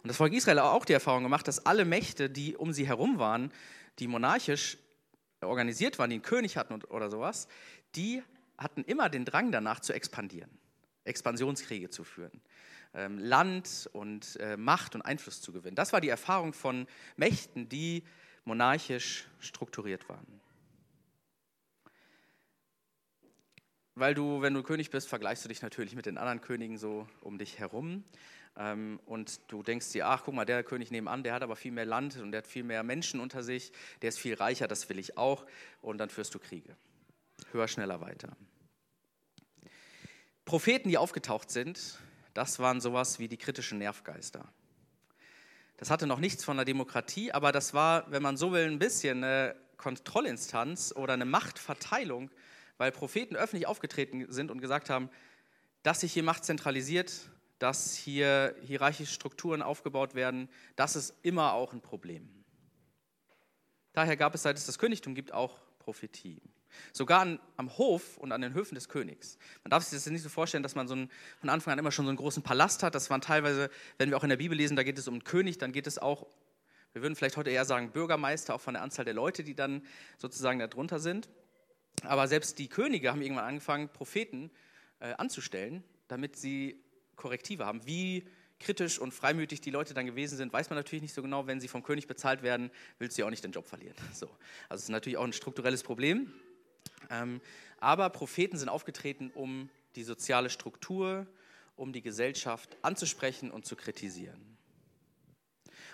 Und 0.03 0.09
das 0.09 0.17
Volk 0.17 0.33
Israel 0.33 0.61
hat 0.61 0.67
auch 0.67 0.85
die 0.85 0.95
Erfahrung 0.95 1.23
gemacht, 1.23 1.47
dass 1.47 1.67
alle 1.67 1.85
Mächte, 1.85 2.31
die 2.31 2.57
um 2.57 2.73
sie 2.73 2.87
herum 2.87 3.19
waren, 3.19 3.53
die 3.99 4.07
monarchisch 4.07 4.79
organisiert 5.43 5.99
waren, 5.99 6.11
die 6.11 6.17
einen 6.17 6.23
König 6.23 6.57
hatten 6.57 6.83
oder 6.85 7.11
sowas, 7.11 7.49
die 7.95 8.23
hatten 8.57 8.85
immer 8.85 9.09
den 9.09 9.25
Drang 9.25 9.53
danach 9.53 9.81
zu 9.81 9.93
expandieren, 9.93 10.51
Expansionskriege 11.05 11.91
zu 11.91 12.05
führen, 12.05 12.41
ähm, 12.95 13.19
Land 13.19 13.89
und 13.93 14.37
äh, 14.37 14.57
Macht 14.57 14.95
und 14.95 15.03
Einfluss 15.03 15.41
zu 15.41 15.53
gewinnen. 15.53 15.77
Das 15.77 15.93
war 15.93 16.01
die 16.01 16.09
Erfahrung 16.09 16.53
von 16.53 16.87
Mächten, 17.17 17.69
die 17.69 18.05
monarchisch 18.45 19.27
strukturiert 19.39 20.09
waren. 20.09 20.41
Weil 23.95 24.15
du, 24.15 24.41
wenn 24.41 24.55
du 24.55 24.63
König 24.63 24.91
bist, 24.91 25.09
vergleichst 25.09 25.45
du 25.45 25.49
dich 25.49 25.63
natürlich 25.63 25.95
mit 25.95 26.07
den 26.07 26.17
anderen 26.17 26.41
Königen 26.41 26.79
so 26.79 27.07
um 27.21 27.39
dich 27.39 27.59
herum. 27.59 28.05
Ähm, 28.61 29.01
und 29.07 29.41
du 29.51 29.63
denkst 29.63 29.91
dir, 29.93 30.07
ach 30.07 30.23
guck 30.25 30.35
mal, 30.35 30.45
der 30.45 30.63
König 30.63 30.91
nebenan, 30.91 31.23
der 31.23 31.33
hat 31.33 31.43
aber 31.43 31.57
viel 31.57 31.73
mehr 31.73 31.87
Land 31.87 32.19
und 32.19 32.31
der 32.31 32.39
hat 32.39 32.47
viel 32.47 32.63
mehr 32.63 32.83
Menschen 32.83 33.19
unter 33.19 33.43
sich, 33.43 33.73
der 34.03 34.11
ist 34.11 34.19
viel 34.19 34.35
reicher, 34.35 34.69
das 34.69 34.89
will 34.91 34.99
ich 34.99 35.17
auch. 35.17 35.47
Und 35.81 35.97
dann 35.97 36.11
führst 36.11 36.35
du 36.35 36.39
Kriege. 36.39 36.77
Höher, 37.53 37.69
schneller, 37.69 38.03
weiter. 38.03 38.37
Propheten, 40.45 40.91
die 40.91 40.99
aufgetaucht 40.99 41.51
sind, 41.51 41.99
das 42.35 42.59
waren 42.59 42.83
sowas 42.83 43.19
wie 43.19 43.29
die 43.29 43.39
kritischen 43.39 43.79
Nervgeister. 43.79 44.47
Das 45.79 45.91
hatte 45.91 46.07
noch 46.07 46.19
nichts 46.19 46.45
von 46.45 46.59
einer 46.59 46.67
Demokratie, 46.67 47.33
aber 47.33 47.53
das 47.53 47.73
war, 47.73 48.11
wenn 48.11 48.23
man 48.23 48.37
so 48.37 48.53
will, 48.53 48.67
ein 48.67 48.79
bisschen 48.79 49.25
eine 49.25 49.57
Kontrollinstanz 49.79 50.93
oder 50.95 51.15
eine 51.15 51.25
Machtverteilung, 51.25 52.31
weil 52.77 52.93
Propheten 52.93 53.37
öffentlich 53.37 53.67
aufgetreten 53.67 54.31
sind 54.31 54.51
und 54.51 54.61
gesagt 54.61 54.91
haben, 54.91 55.09
dass 55.83 56.01
sich 56.01 56.13
hier 56.13 56.23
Macht 56.23 56.45
zentralisiert, 56.45 57.31
dass 57.61 57.95
hier 57.95 58.57
hierarchische 58.63 59.13
Strukturen 59.13 59.63
aufgebaut 59.63 60.15
werden, 60.15 60.49
das 60.77 60.97
ist 60.97 61.15
immer 61.23 61.53
auch 61.53 61.73
ein 61.73 61.83
Problem. 61.83 62.29
Daher 63.93 64.17
gab 64.17 64.35
es, 64.35 64.43
seit 64.43 64.57
es 64.57 64.67
das 64.67 64.79
Königtum 64.79 65.15
gibt, 65.15 65.33
auch 65.33 65.61
Prophetie. 65.79 66.41
Sogar 66.93 67.21
an, 67.21 67.41
am 67.57 67.77
Hof 67.77 68.17
und 68.17 68.33
an 68.33 68.41
den 68.41 68.55
Höfen 68.55 68.77
des 68.77 68.89
Königs. 68.89 69.37
Man 69.63 69.71
darf 69.71 69.83
sich 69.83 69.99
das 69.99 70.11
nicht 70.11 70.23
so 70.23 70.29
vorstellen, 70.29 70.63
dass 70.63 70.75
man 70.75 70.89
so 70.89 70.95
einen, 70.95 71.11
von 71.39 71.51
Anfang 71.51 71.73
an 71.73 71.79
immer 71.79 71.93
schon 71.93 72.07
so 72.07 72.11
einen 72.11 72.17
großen 72.17 72.43
Palast 72.43 72.83
hat. 72.83 72.95
Das 72.95 73.11
waren 73.11 73.21
teilweise, 73.21 73.69
wenn 73.99 74.09
wir 74.09 74.17
auch 74.17 74.23
in 74.23 74.31
der 74.31 74.37
Bibel 74.37 74.57
lesen, 74.57 74.77
da 74.77 74.83
geht 74.83 74.99
es 74.99 75.07
um 75.07 75.15
einen 75.15 75.25
König, 75.25 75.59
dann 75.59 75.73
geht 75.73 75.87
es 75.87 75.99
auch, 75.99 76.27
wir 76.93 77.03
würden 77.03 77.15
vielleicht 77.15 77.37
heute 77.37 77.51
eher 77.51 77.67
sagen 77.67 77.91
Bürgermeister, 77.91 78.55
auch 78.55 78.61
von 78.61 78.75
der 78.75 78.83
Anzahl 78.83 79.05
der 79.05 79.15
Leute, 79.15 79.45
die 79.45 79.55
dann 79.55 79.83
sozusagen 80.17 80.61
darunter 80.61 80.99
sind. 80.99 81.29
Aber 82.05 82.27
selbst 82.27 82.59
die 82.59 82.69
Könige 82.69 83.11
haben 83.11 83.21
irgendwann 83.21 83.45
angefangen, 83.45 83.91
Propheten 83.91 84.51
äh, 85.01 85.13
anzustellen, 85.15 85.85
damit 86.09 86.37
sie 86.37 86.83
Korrektive 87.21 87.67
haben. 87.67 87.87
Wie 87.87 88.25
kritisch 88.59 88.99
und 88.99 89.13
freimütig 89.13 89.61
die 89.61 89.71
Leute 89.71 89.95
dann 89.95 90.07
gewesen 90.07 90.37
sind, 90.37 90.53
weiß 90.53 90.71
man 90.71 90.79
natürlich 90.79 91.03
nicht 91.03 91.15
so 91.15 91.23
genau. 91.23 91.47
Wenn 91.47 91.61
sie 91.61 91.69
vom 91.69 91.83
König 91.83 92.07
bezahlt 92.07 92.43
werden, 92.43 92.71
willst 92.99 93.17
du 93.17 93.23
ja 93.23 93.27
auch 93.27 93.31
nicht 93.31 93.45
den 93.45 93.53
Job 93.53 93.67
verlieren. 93.67 93.97
So. 94.13 94.27
Also 94.69 94.81
es 94.81 94.83
ist 94.85 94.89
natürlich 94.91 95.17
auch 95.17 95.25
ein 95.25 95.33
strukturelles 95.33 95.83
Problem. 95.83 96.33
Ähm, 97.11 97.41
aber 97.79 98.11
Propheten 98.11 98.59
sind 98.59 98.69
aufgetreten, 98.69 99.31
um 99.35 99.71
die 99.97 100.05
soziale 100.05 100.51
Struktur, 100.51 101.27
um 101.77 101.93
die 101.93 102.03
Gesellschaft 102.03 102.77
anzusprechen 102.83 103.51
und 103.51 103.65
zu 103.65 103.77
kritisieren. 103.77 104.59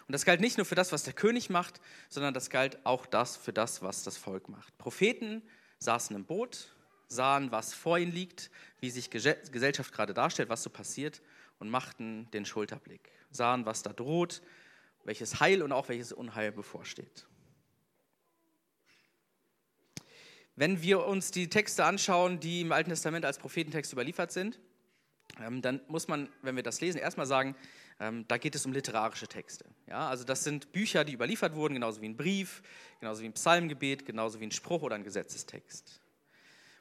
Und 0.09 0.13
das 0.13 0.25
galt 0.25 0.41
nicht 0.41 0.57
nur 0.57 0.67
für 0.67 0.75
das, 0.75 0.93
was 0.93 1.03
der 1.05 1.13
König 1.13 1.51
macht, 1.51 1.81
sondern 2.09 2.35
das 2.35 2.51
galt 2.51 2.85
auch 2.85 3.07
das 3.07 3.37
für 3.37 3.53
das, 3.53 3.83
was 3.83 4.03
das 4.03 4.17
Volk 4.17 4.49
macht. 4.49 4.77
Propheten 4.79 5.43
saßen 5.79 6.15
im 6.15 6.25
Boot, 6.25 6.69
sahen, 7.09 7.53
was 7.53 7.75
vor 7.75 7.99
ihnen 7.99 8.13
liegt, 8.13 8.51
wie 8.81 8.91
sich 8.91 9.11
Gesellschaft 9.11 9.93
gerade 9.93 10.15
darstellt, 10.15 10.49
was 10.49 10.63
so 10.63 10.71
passiert 10.71 11.23
und 11.59 11.71
machten 11.71 12.31
den 12.33 12.45
Schulterblick, 12.45 13.11
sahen, 13.31 13.67
was 13.67 13.83
da 13.83 13.93
droht, 13.93 14.43
welches 15.05 15.41
Heil 15.41 15.63
und 15.63 15.73
auch 15.73 15.89
welches 15.89 16.13
Unheil 16.13 16.53
bevorsteht. 16.53 17.27
Wenn 20.57 20.81
wir 20.83 21.05
uns 21.05 21.31
die 21.31 21.49
Texte 21.49 21.85
anschauen, 21.85 22.41
die 22.41 22.63
im 22.63 22.73
Alten 22.73 22.91
Testament 22.91 23.25
als 23.25 23.39
Prophetentext 23.39 23.93
überliefert 23.93 24.33
sind, 24.33 24.59
ähm, 25.41 25.61
dann 25.61 25.81
muss 25.89 26.09
man, 26.09 26.31
wenn 26.43 26.57
wir 26.57 26.63
das 26.63 26.81
lesen, 26.81 26.99
erstmal 26.99 27.27
sagen, 27.27 27.55
ähm, 28.01 28.25
da 28.29 28.39
geht 28.39 28.55
es 28.55 28.65
um 28.65 28.73
literarische 28.73 29.29
Texte. 29.29 29.67
Ja, 29.87 30.09
also 30.09 30.25
das 30.25 30.45
sind 30.45 30.73
Bücher, 30.73 31.05
die 31.05 31.13
überliefert 31.13 31.55
wurden, 31.55 31.75
genauso 31.75 32.01
wie 32.01 32.09
ein 32.09 32.17
Brief, 32.17 32.63
genauso 33.01 33.23
wie 33.23 33.27
ein 33.27 33.35
Psalmgebet, 33.35 34.07
genauso 34.07 34.41
wie 34.41 34.45
ein 34.45 34.51
Spruch 34.51 34.83
oder 34.83 34.95
ein 34.95 35.05
Gesetzestext. 35.05 36.01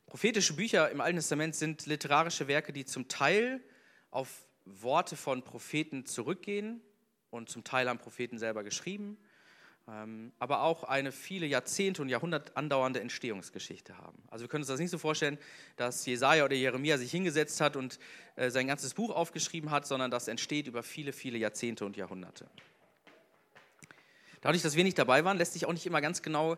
Prophetische 0.08 0.54
Bücher 0.54 0.90
im 0.92 1.02
Alten 1.02 1.18
Testament 1.18 1.56
sind 1.56 1.86
literarische 1.88 2.48
Werke, 2.48 2.72
die 2.72 2.86
zum 2.86 3.08
Teil 3.08 3.62
auf 4.12 4.46
Worte 4.66 5.16
von 5.16 5.44
Propheten 5.44 6.06
zurückgehen 6.06 6.82
und 7.30 7.50
zum 7.50 7.64
Teil 7.64 7.90
haben 7.90 8.00
Propheten 8.00 8.38
selber 8.38 8.64
geschrieben, 8.64 9.18
ähm, 9.88 10.32
aber 10.40 10.62
auch 10.64 10.84
eine 10.84 11.12
viele 11.12 11.46
Jahrzehnte 11.46 12.02
und 12.02 12.10
Jahrhunderte 12.10 12.56
andauernde 12.56 13.02
Entstehungsgeschichte 13.02 13.98
haben. 13.98 14.24
Also 14.28 14.44
wir 14.44 14.50
können 14.50 14.62
uns 14.62 14.70
das 14.70 14.80
nicht 14.80 14.90
so 14.90 14.98
vorstellen, 14.98 15.38
dass 15.76 16.06
Jesaja 16.06 16.46
oder 16.46 16.56
Jeremia 16.56 16.98
sich 16.98 17.12
hingesetzt 17.12 17.62
hat 17.62 17.76
und 17.76 18.00
äh, 18.36 18.50
sein 18.50 18.68
ganzes 18.68 18.94
Buch 18.94 19.10
aufgeschrieben 19.10 19.70
hat, 19.70 19.86
sondern 19.86 20.12
das 20.12 20.28
entsteht 20.28 20.68
über 20.68 20.82
viele, 20.82 21.14
viele 21.14 21.38
Jahrzehnte 21.38 21.86
und 21.86 21.98
Jahrhunderte. 21.98 22.50
Dadurch, 24.42 24.62
dass 24.62 24.76
wir 24.76 24.84
nicht 24.84 24.98
dabei 24.98 25.26
waren, 25.26 25.38
lässt 25.38 25.54
sich 25.54 25.66
auch 25.66 25.74
nicht 25.74 25.88
immer 25.88 26.02
ganz 26.02 26.22
genau 26.22 26.58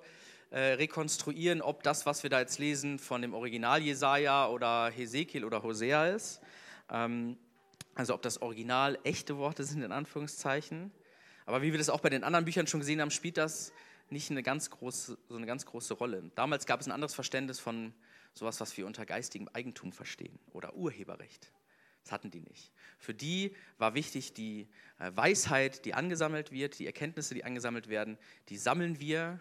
äh, 0.50 0.60
rekonstruieren, 0.74 1.62
ob 1.62 1.84
das, 1.84 2.06
was 2.06 2.24
wir 2.24 2.30
da 2.30 2.40
jetzt 2.40 2.60
lesen, 2.60 3.00
von 3.00 3.22
dem 3.22 3.34
Original 3.34 3.82
Jesaja 3.82 4.48
oder 4.48 4.90
Hesekiel 4.90 5.44
oder 5.44 5.64
Hosea 5.64 6.08
ist. 6.08 6.42
Ähm, 6.90 7.38
also 7.96 8.14
ob 8.14 8.22
das 8.22 8.42
Original 8.42 9.00
echte 9.04 9.38
Worte 9.38 9.64
sind, 9.64 9.82
in 9.82 9.92
Anführungszeichen. 9.92 10.92
Aber 11.46 11.62
wie 11.62 11.72
wir 11.72 11.78
das 11.80 11.90
auch 11.90 12.00
bei 12.00 12.10
den 12.10 12.24
anderen 12.24 12.46
Büchern 12.46 12.68
schon 12.68 12.80
gesehen 12.80 13.02
haben, 13.02 13.12
spielt 13.12 13.38
das 13.38 13.74
nicht 14.10 14.32
eine 14.32 14.44
ganz 14.44 14.70
große, 14.70 15.18
so 15.28 15.36
eine 15.36 15.46
ganz 15.46 15.66
große 15.66 15.94
Rolle. 15.94 16.32
Damals 16.36 16.66
gab 16.66 16.80
es 16.80 16.88
ein 16.88 16.92
anderes 16.92 17.14
Verständnis 17.14 17.60
von 17.60 17.94
sowas, 18.34 18.60
was 18.60 18.78
wir 18.78 18.86
unter 18.86 19.06
geistigem 19.06 19.50
Eigentum 19.52 19.92
verstehen 19.92 20.38
oder 20.54 20.76
Urheberrecht. 20.76 21.52
Das 22.04 22.12
hatten 22.14 22.32
die 22.32 22.40
nicht. 22.40 22.72
Für 23.00 23.14
die 23.14 23.54
war 23.78 23.94
wichtig 23.96 24.34
die 24.34 24.68
äh, 25.00 25.12
Weisheit, 25.14 25.84
die 25.84 25.94
angesammelt 25.94 26.52
wird, 26.52 26.80
die 26.80 26.86
Erkenntnisse, 26.86 27.34
die 27.34 27.44
angesammelt 27.44 27.90
werden, 27.90 28.18
die 28.48 28.58
sammeln 28.58 29.00
wir 29.00 29.40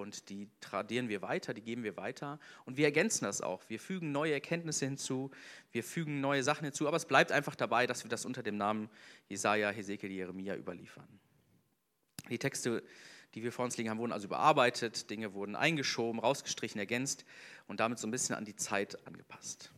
und 0.00 0.28
die 0.28 0.48
tradieren 0.60 1.08
wir 1.08 1.22
weiter, 1.22 1.54
die 1.54 1.62
geben 1.62 1.84
wir 1.84 1.96
weiter 1.96 2.40
und 2.64 2.76
wir 2.76 2.86
ergänzen 2.86 3.24
das 3.24 3.40
auch. 3.40 3.62
Wir 3.68 3.78
fügen 3.78 4.12
neue 4.12 4.32
Erkenntnisse 4.32 4.86
hinzu, 4.86 5.30
wir 5.72 5.84
fügen 5.84 6.20
neue 6.20 6.42
Sachen 6.42 6.64
hinzu, 6.64 6.88
aber 6.88 6.96
es 6.96 7.06
bleibt 7.06 7.30
einfach 7.30 7.54
dabei, 7.54 7.86
dass 7.86 8.04
wir 8.04 8.08
das 8.08 8.24
unter 8.24 8.42
dem 8.42 8.56
Namen 8.56 8.88
Jesaja, 9.28 9.70
Hesekiel, 9.70 10.10
Jeremia 10.10 10.56
überliefern. 10.56 11.08
Die 12.28 12.38
Texte, 12.38 12.82
die 13.34 13.42
wir 13.42 13.52
vor 13.52 13.64
uns 13.64 13.76
liegen 13.76 13.90
haben, 13.90 13.98
wurden 13.98 14.12
also 14.12 14.26
überarbeitet, 14.26 15.10
Dinge 15.10 15.34
wurden 15.34 15.54
eingeschoben, 15.54 16.20
rausgestrichen, 16.20 16.78
ergänzt 16.78 17.24
und 17.68 17.80
damit 17.80 17.98
so 17.98 18.06
ein 18.06 18.10
bisschen 18.10 18.34
an 18.34 18.44
die 18.44 18.56
Zeit 18.56 19.06
angepasst. 19.06 19.72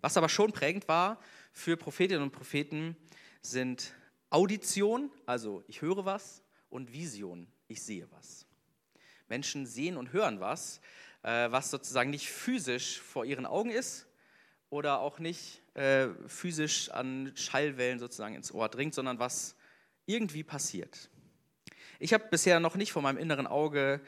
Was 0.00 0.16
aber 0.16 0.28
schon 0.28 0.52
prägend 0.52 0.88
war 0.88 1.20
für 1.52 1.76
Prophetinnen 1.76 2.22
und 2.22 2.32
Propheten, 2.32 2.96
sind 3.40 3.94
Audition, 4.30 5.10
also 5.26 5.62
ich 5.66 5.82
höre 5.82 6.04
was, 6.04 6.42
und 6.70 6.92
Vision, 6.92 7.46
ich 7.68 7.82
sehe 7.82 8.10
was. 8.10 8.46
Menschen 9.32 9.64
sehen 9.64 9.96
und 9.96 10.12
hören 10.12 10.40
was, 10.40 10.82
äh, 11.22 11.50
was 11.50 11.70
sozusagen 11.70 12.10
nicht 12.10 12.28
physisch 12.28 13.00
vor 13.00 13.24
ihren 13.24 13.46
Augen 13.46 13.70
ist 13.70 14.06
oder 14.68 15.00
auch 15.00 15.18
nicht 15.18 15.62
äh, 15.72 16.08
physisch 16.26 16.90
an 16.90 17.32
Schallwellen 17.34 17.98
sozusagen 17.98 18.34
ins 18.34 18.52
Ohr 18.52 18.68
dringt, 18.68 18.92
sondern 18.94 19.18
was 19.18 19.56
irgendwie 20.04 20.42
passiert. 20.42 21.08
Ich 21.98 22.12
habe 22.12 22.24
bisher 22.30 22.60
noch 22.60 22.74
nicht 22.74 22.92
vor 22.92 23.00
meinem 23.00 23.16
inneren 23.16 23.46
Auge 23.46 24.02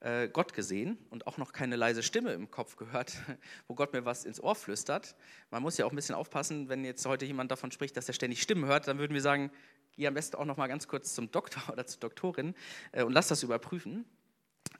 äh, 0.00 0.30
Gott 0.30 0.54
gesehen 0.54 0.96
und 1.10 1.26
auch 1.26 1.36
noch 1.36 1.52
keine 1.52 1.76
leise 1.76 2.02
Stimme 2.02 2.32
im 2.32 2.50
Kopf 2.50 2.76
gehört, 2.76 3.18
wo 3.68 3.74
Gott 3.74 3.92
mir 3.92 4.06
was 4.06 4.24
ins 4.24 4.42
Ohr 4.42 4.54
flüstert. 4.54 5.14
Man 5.50 5.62
muss 5.62 5.76
ja 5.76 5.84
auch 5.84 5.92
ein 5.92 5.96
bisschen 5.96 6.14
aufpassen, 6.14 6.70
wenn 6.70 6.86
jetzt 6.86 7.04
heute 7.04 7.26
jemand 7.26 7.50
davon 7.50 7.70
spricht, 7.70 7.98
dass 7.98 8.08
er 8.08 8.14
ständig 8.14 8.40
Stimmen 8.40 8.64
hört, 8.64 8.88
dann 8.88 8.98
würden 8.98 9.12
wir 9.12 9.20
sagen, 9.20 9.50
geh 9.92 10.06
am 10.06 10.14
besten 10.14 10.36
auch 10.36 10.46
noch 10.46 10.56
mal 10.56 10.68
ganz 10.68 10.88
kurz 10.88 11.14
zum 11.14 11.30
Doktor 11.30 11.60
oder 11.70 11.84
zur 11.84 12.00
Doktorin 12.00 12.54
und 12.92 13.12
lass 13.12 13.28
das 13.28 13.42
überprüfen. 13.42 14.06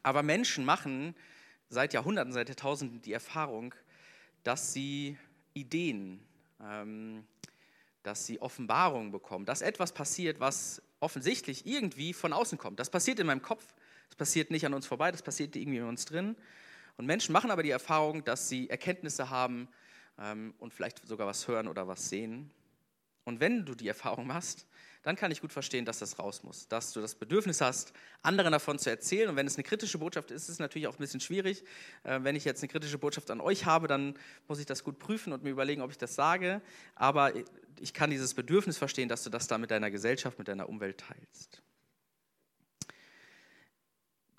Aber 0.02 0.22
Menschen 0.22 0.64
machen 0.64 1.14
seit 1.68 1.92
Jahrhunderten, 1.92 2.32
seit 2.32 2.48
Jahrtausenden 2.48 3.00
die 3.02 3.12
Erfahrung, 3.12 3.74
dass 4.42 4.72
sie 4.72 5.16
Ideen, 5.54 6.20
ähm, 6.62 7.24
dass 8.02 8.26
sie 8.26 8.40
Offenbarungen 8.40 9.10
bekommen, 9.12 9.44
dass 9.44 9.62
etwas 9.62 9.92
passiert, 9.92 10.40
was 10.40 10.82
offensichtlich 11.00 11.66
irgendwie 11.66 12.12
von 12.12 12.32
außen 12.32 12.58
kommt. 12.58 12.80
Das 12.80 12.90
passiert 12.90 13.18
in 13.18 13.26
meinem 13.26 13.42
Kopf, 13.42 13.74
das 14.08 14.16
passiert 14.16 14.50
nicht 14.50 14.66
an 14.66 14.74
uns 14.74 14.86
vorbei, 14.86 15.10
das 15.10 15.22
passiert 15.22 15.56
irgendwie 15.56 15.78
in 15.78 15.84
uns 15.84 16.04
drin. 16.04 16.36
Und 16.96 17.06
Menschen 17.06 17.32
machen 17.32 17.50
aber 17.50 17.62
die 17.62 17.70
Erfahrung, 17.70 18.24
dass 18.24 18.48
sie 18.48 18.68
Erkenntnisse 18.68 19.30
haben 19.30 19.68
ähm, 20.18 20.54
und 20.58 20.74
vielleicht 20.74 21.06
sogar 21.06 21.26
was 21.26 21.46
hören 21.48 21.68
oder 21.68 21.88
was 21.88 22.08
sehen. 22.08 22.50
Und 23.24 23.40
wenn 23.40 23.64
du 23.64 23.74
die 23.74 23.88
Erfahrung 23.88 24.26
machst, 24.26 24.66
dann 25.02 25.16
kann 25.16 25.30
ich 25.30 25.40
gut 25.40 25.52
verstehen, 25.52 25.84
dass 25.84 25.98
das 25.98 26.18
raus 26.18 26.42
muss, 26.42 26.68
dass 26.68 26.92
du 26.92 27.00
das 27.00 27.14
Bedürfnis 27.14 27.60
hast, 27.60 27.92
anderen 28.22 28.52
davon 28.52 28.78
zu 28.78 28.90
erzählen. 28.90 29.30
Und 29.30 29.36
wenn 29.36 29.46
es 29.46 29.56
eine 29.56 29.64
kritische 29.64 29.98
Botschaft 29.98 30.30
ist, 30.30 30.44
ist 30.44 30.48
es 30.50 30.58
natürlich 30.58 30.88
auch 30.88 30.94
ein 30.94 30.98
bisschen 30.98 31.20
schwierig. 31.20 31.64
Äh, 32.02 32.20
wenn 32.22 32.36
ich 32.36 32.44
jetzt 32.44 32.62
eine 32.62 32.68
kritische 32.68 32.98
Botschaft 32.98 33.30
an 33.30 33.40
euch 33.40 33.64
habe, 33.64 33.88
dann 33.88 34.14
muss 34.48 34.58
ich 34.58 34.66
das 34.66 34.84
gut 34.84 34.98
prüfen 34.98 35.32
und 35.32 35.42
mir 35.42 35.50
überlegen, 35.50 35.82
ob 35.82 35.90
ich 35.90 35.98
das 35.98 36.14
sage. 36.14 36.60
Aber 36.94 37.32
ich 37.80 37.94
kann 37.94 38.10
dieses 38.10 38.34
Bedürfnis 38.34 38.76
verstehen, 38.78 39.08
dass 39.08 39.24
du 39.24 39.30
das 39.30 39.46
da 39.46 39.58
mit 39.58 39.70
deiner 39.70 39.90
Gesellschaft, 39.90 40.38
mit 40.38 40.48
deiner 40.48 40.68
Umwelt 40.68 40.98
teilst. 40.98 41.62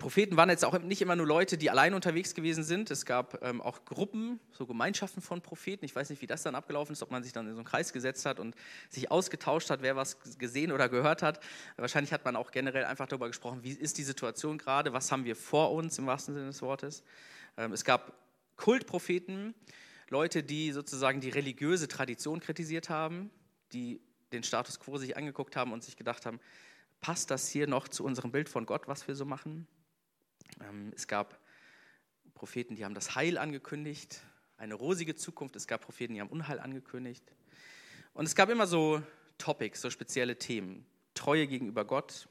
Propheten 0.02 0.36
waren 0.36 0.50
jetzt 0.50 0.64
auch 0.64 0.76
nicht 0.80 1.00
immer 1.00 1.14
nur 1.14 1.28
Leute, 1.28 1.56
die 1.56 1.70
allein 1.70 1.94
unterwegs 1.94 2.34
gewesen 2.34 2.64
sind. 2.64 2.90
Es 2.90 3.06
gab 3.06 3.40
ähm, 3.40 3.60
auch 3.60 3.84
Gruppen, 3.84 4.40
so 4.50 4.66
Gemeinschaften 4.66 5.22
von 5.22 5.40
Propheten. 5.42 5.84
Ich 5.84 5.94
weiß 5.94 6.10
nicht, 6.10 6.20
wie 6.20 6.26
das 6.26 6.42
dann 6.42 6.56
abgelaufen 6.56 6.92
ist, 6.92 7.04
ob 7.04 7.12
man 7.12 7.22
sich 7.22 7.32
dann 7.32 7.46
in 7.46 7.52
so 7.52 7.60
einen 7.60 7.64
Kreis 7.64 7.92
gesetzt 7.92 8.26
hat 8.26 8.40
und 8.40 8.56
sich 8.90 9.12
ausgetauscht 9.12 9.70
hat, 9.70 9.80
wer 9.80 9.94
was 9.94 10.18
gesehen 10.38 10.72
oder 10.72 10.88
gehört 10.88 11.22
hat. 11.22 11.38
Wahrscheinlich 11.76 12.12
hat 12.12 12.24
man 12.24 12.34
auch 12.34 12.50
generell 12.50 12.84
einfach 12.84 13.06
darüber 13.06 13.28
gesprochen, 13.28 13.60
wie 13.62 13.70
ist 13.70 13.96
die 13.96 14.02
Situation 14.02 14.58
gerade, 14.58 14.92
was 14.92 15.12
haben 15.12 15.24
wir 15.24 15.36
vor 15.36 15.70
uns 15.70 15.96
im 15.98 16.06
wahrsten 16.06 16.34
Sinne 16.34 16.46
des 16.46 16.62
Wortes. 16.62 17.04
Ähm, 17.56 17.72
es 17.72 17.84
gab 17.84 18.12
Kultpropheten, 18.56 19.54
Leute, 20.08 20.42
die 20.42 20.72
sozusagen 20.72 21.20
die 21.20 21.30
religiöse 21.30 21.86
Tradition 21.86 22.40
kritisiert 22.40 22.88
haben, 22.88 23.30
die 23.72 24.00
den 24.32 24.42
Status 24.42 24.80
quo 24.80 24.98
sich 24.98 25.16
angeguckt 25.16 25.54
haben 25.54 25.72
und 25.72 25.84
sich 25.84 25.96
gedacht 25.96 26.26
haben, 26.26 26.40
passt 27.00 27.30
das 27.30 27.48
hier 27.48 27.68
noch 27.68 27.86
zu 27.86 28.02
unserem 28.02 28.32
Bild 28.32 28.48
von 28.48 28.66
Gott, 28.66 28.88
was 28.88 29.06
wir 29.06 29.14
so 29.14 29.24
machen? 29.24 29.68
Ähm, 30.60 30.92
es 30.94 31.06
gab 31.06 31.38
Propheten, 32.34 32.74
die 32.74 32.84
haben 32.84 32.94
das 32.94 33.14
Heil 33.14 33.38
angekündigt, 33.38 34.22
eine 34.56 34.74
rosige 34.74 35.14
Zukunft. 35.14 35.56
Es 35.56 35.66
gab 35.66 35.82
Propheten, 35.82 36.14
die 36.14 36.20
haben 36.20 36.30
Unheil 36.30 36.60
angekündigt. 36.60 37.24
Und 38.14 38.26
es 38.26 38.34
gab 38.34 38.48
immer 38.48 38.66
so 38.66 39.02
Topics, 39.38 39.80
so 39.80 39.90
spezielle 39.90 40.38
Themen. 40.38 40.86
Treue 41.14 41.46
gegenüber 41.46 41.84
Gott, 41.84 42.28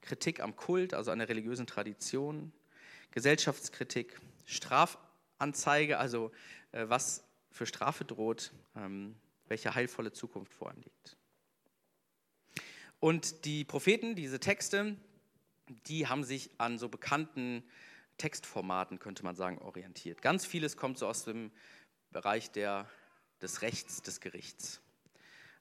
Kritik 0.00 0.40
am 0.40 0.56
Kult, 0.56 0.94
also 0.94 1.10
an 1.10 1.18
der 1.18 1.28
religiösen 1.28 1.66
Tradition, 1.66 2.52
Gesellschaftskritik, 3.10 4.20
Strafanzeige, 4.44 5.98
also 5.98 6.32
äh, 6.72 6.88
was 6.88 7.24
für 7.50 7.66
Strafe 7.66 8.04
droht, 8.04 8.52
ähm, 8.76 9.16
welche 9.46 9.74
heilvolle 9.74 10.12
Zukunft 10.12 10.52
vor 10.52 10.72
ihm 10.72 10.82
liegt. 10.82 11.16
Und 13.00 13.44
die 13.44 13.64
Propheten, 13.64 14.14
diese 14.14 14.40
Texte, 14.40 14.96
die 15.68 16.06
haben 16.06 16.24
sich 16.24 16.50
an 16.58 16.78
so 16.78 16.88
bekannten 16.88 17.64
Textformaten, 18.18 18.98
könnte 18.98 19.24
man 19.24 19.36
sagen, 19.36 19.58
orientiert. 19.58 20.22
Ganz 20.22 20.46
vieles 20.46 20.76
kommt 20.76 20.98
so 20.98 21.06
aus 21.06 21.24
dem 21.24 21.50
Bereich 22.10 22.50
der, 22.50 22.88
des 23.42 23.62
Rechts, 23.62 24.02
des 24.02 24.20
Gerichts. 24.20 24.80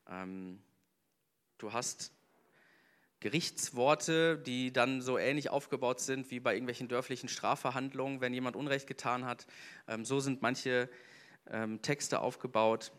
Ähm, 0.08 0.62
du 1.58 1.74
hast 1.74 2.12
Gerichtsworte, 3.24 4.38
die 4.38 4.74
dann 4.74 5.02
so 5.02 5.18
ähnlich 5.18 5.50
aufgebaut 5.50 6.02
sind 6.02 6.30
wie 6.30 6.42
bei 6.42 6.54
irgendwelchen 6.54 6.90
dörflichen 6.90 7.30
Strafverhandlungen, 7.30 8.20
wenn 8.20 8.34
jemand 8.34 8.58
Unrecht 8.58 8.86
getan 8.86 9.26
hat. 9.26 9.48
Ähm, 9.88 10.04
so 10.04 10.20
sind 10.20 10.42
manche 10.42 10.90
ähm, 11.50 11.82
Texte 11.82 12.20
aufgebaut. 12.20 12.92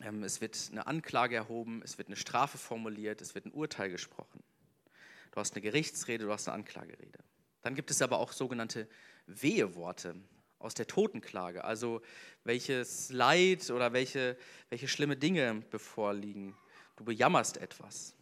Ähm, 0.00 0.22
es 0.22 0.40
wird 0.40 0.56
eine 0.70 0.86
Anklage 0.86 1.34
erhoben, 1.34 1.82
es 1.82 1.98
wird 1.98 2.08
eine 2.08 2.16
Strafe 2.16 2.56
formuliert, 2.56 3.20
es 3.20 3.34
wird 3.34 3.46
ein 3.46 3.52
Urteil 3.52 3.90
gesprochen. 3.90 4.42
Du 5.32 5.40
hast 5.40 5.54
eine 5.54 5.62
Gerichtsrede, 5.62 6.24
du 6.24 6.32
hast 6.32 6.46
eine 6.48 6.54
Anklagerede. 6.54 7.18
Dann 7.62 7.74
gibt 7.74 7.90
es 7.90 8.02
aber 8.02 8.18
auch 8.18 8.32
sogenannte 8.32 8.86
Weheworte 9.26 10.14
aus 10.58 10.74
der 10.74 10.86
Totenklage, 10.86 11.64
also 11.64 12.02
welches 12.44 13.10
Leid 13.10 13.70
oder 13.70 13.92
welche, 13.92 14.36
welche 14.68 14.88
schlimme 14.88 15.16
Dinge 15.16 15.62
bevorliegen. 15.70 16.56
Du 16.96 17.04
bejammerst 17.04 17.56
etwas. 17.56 18.14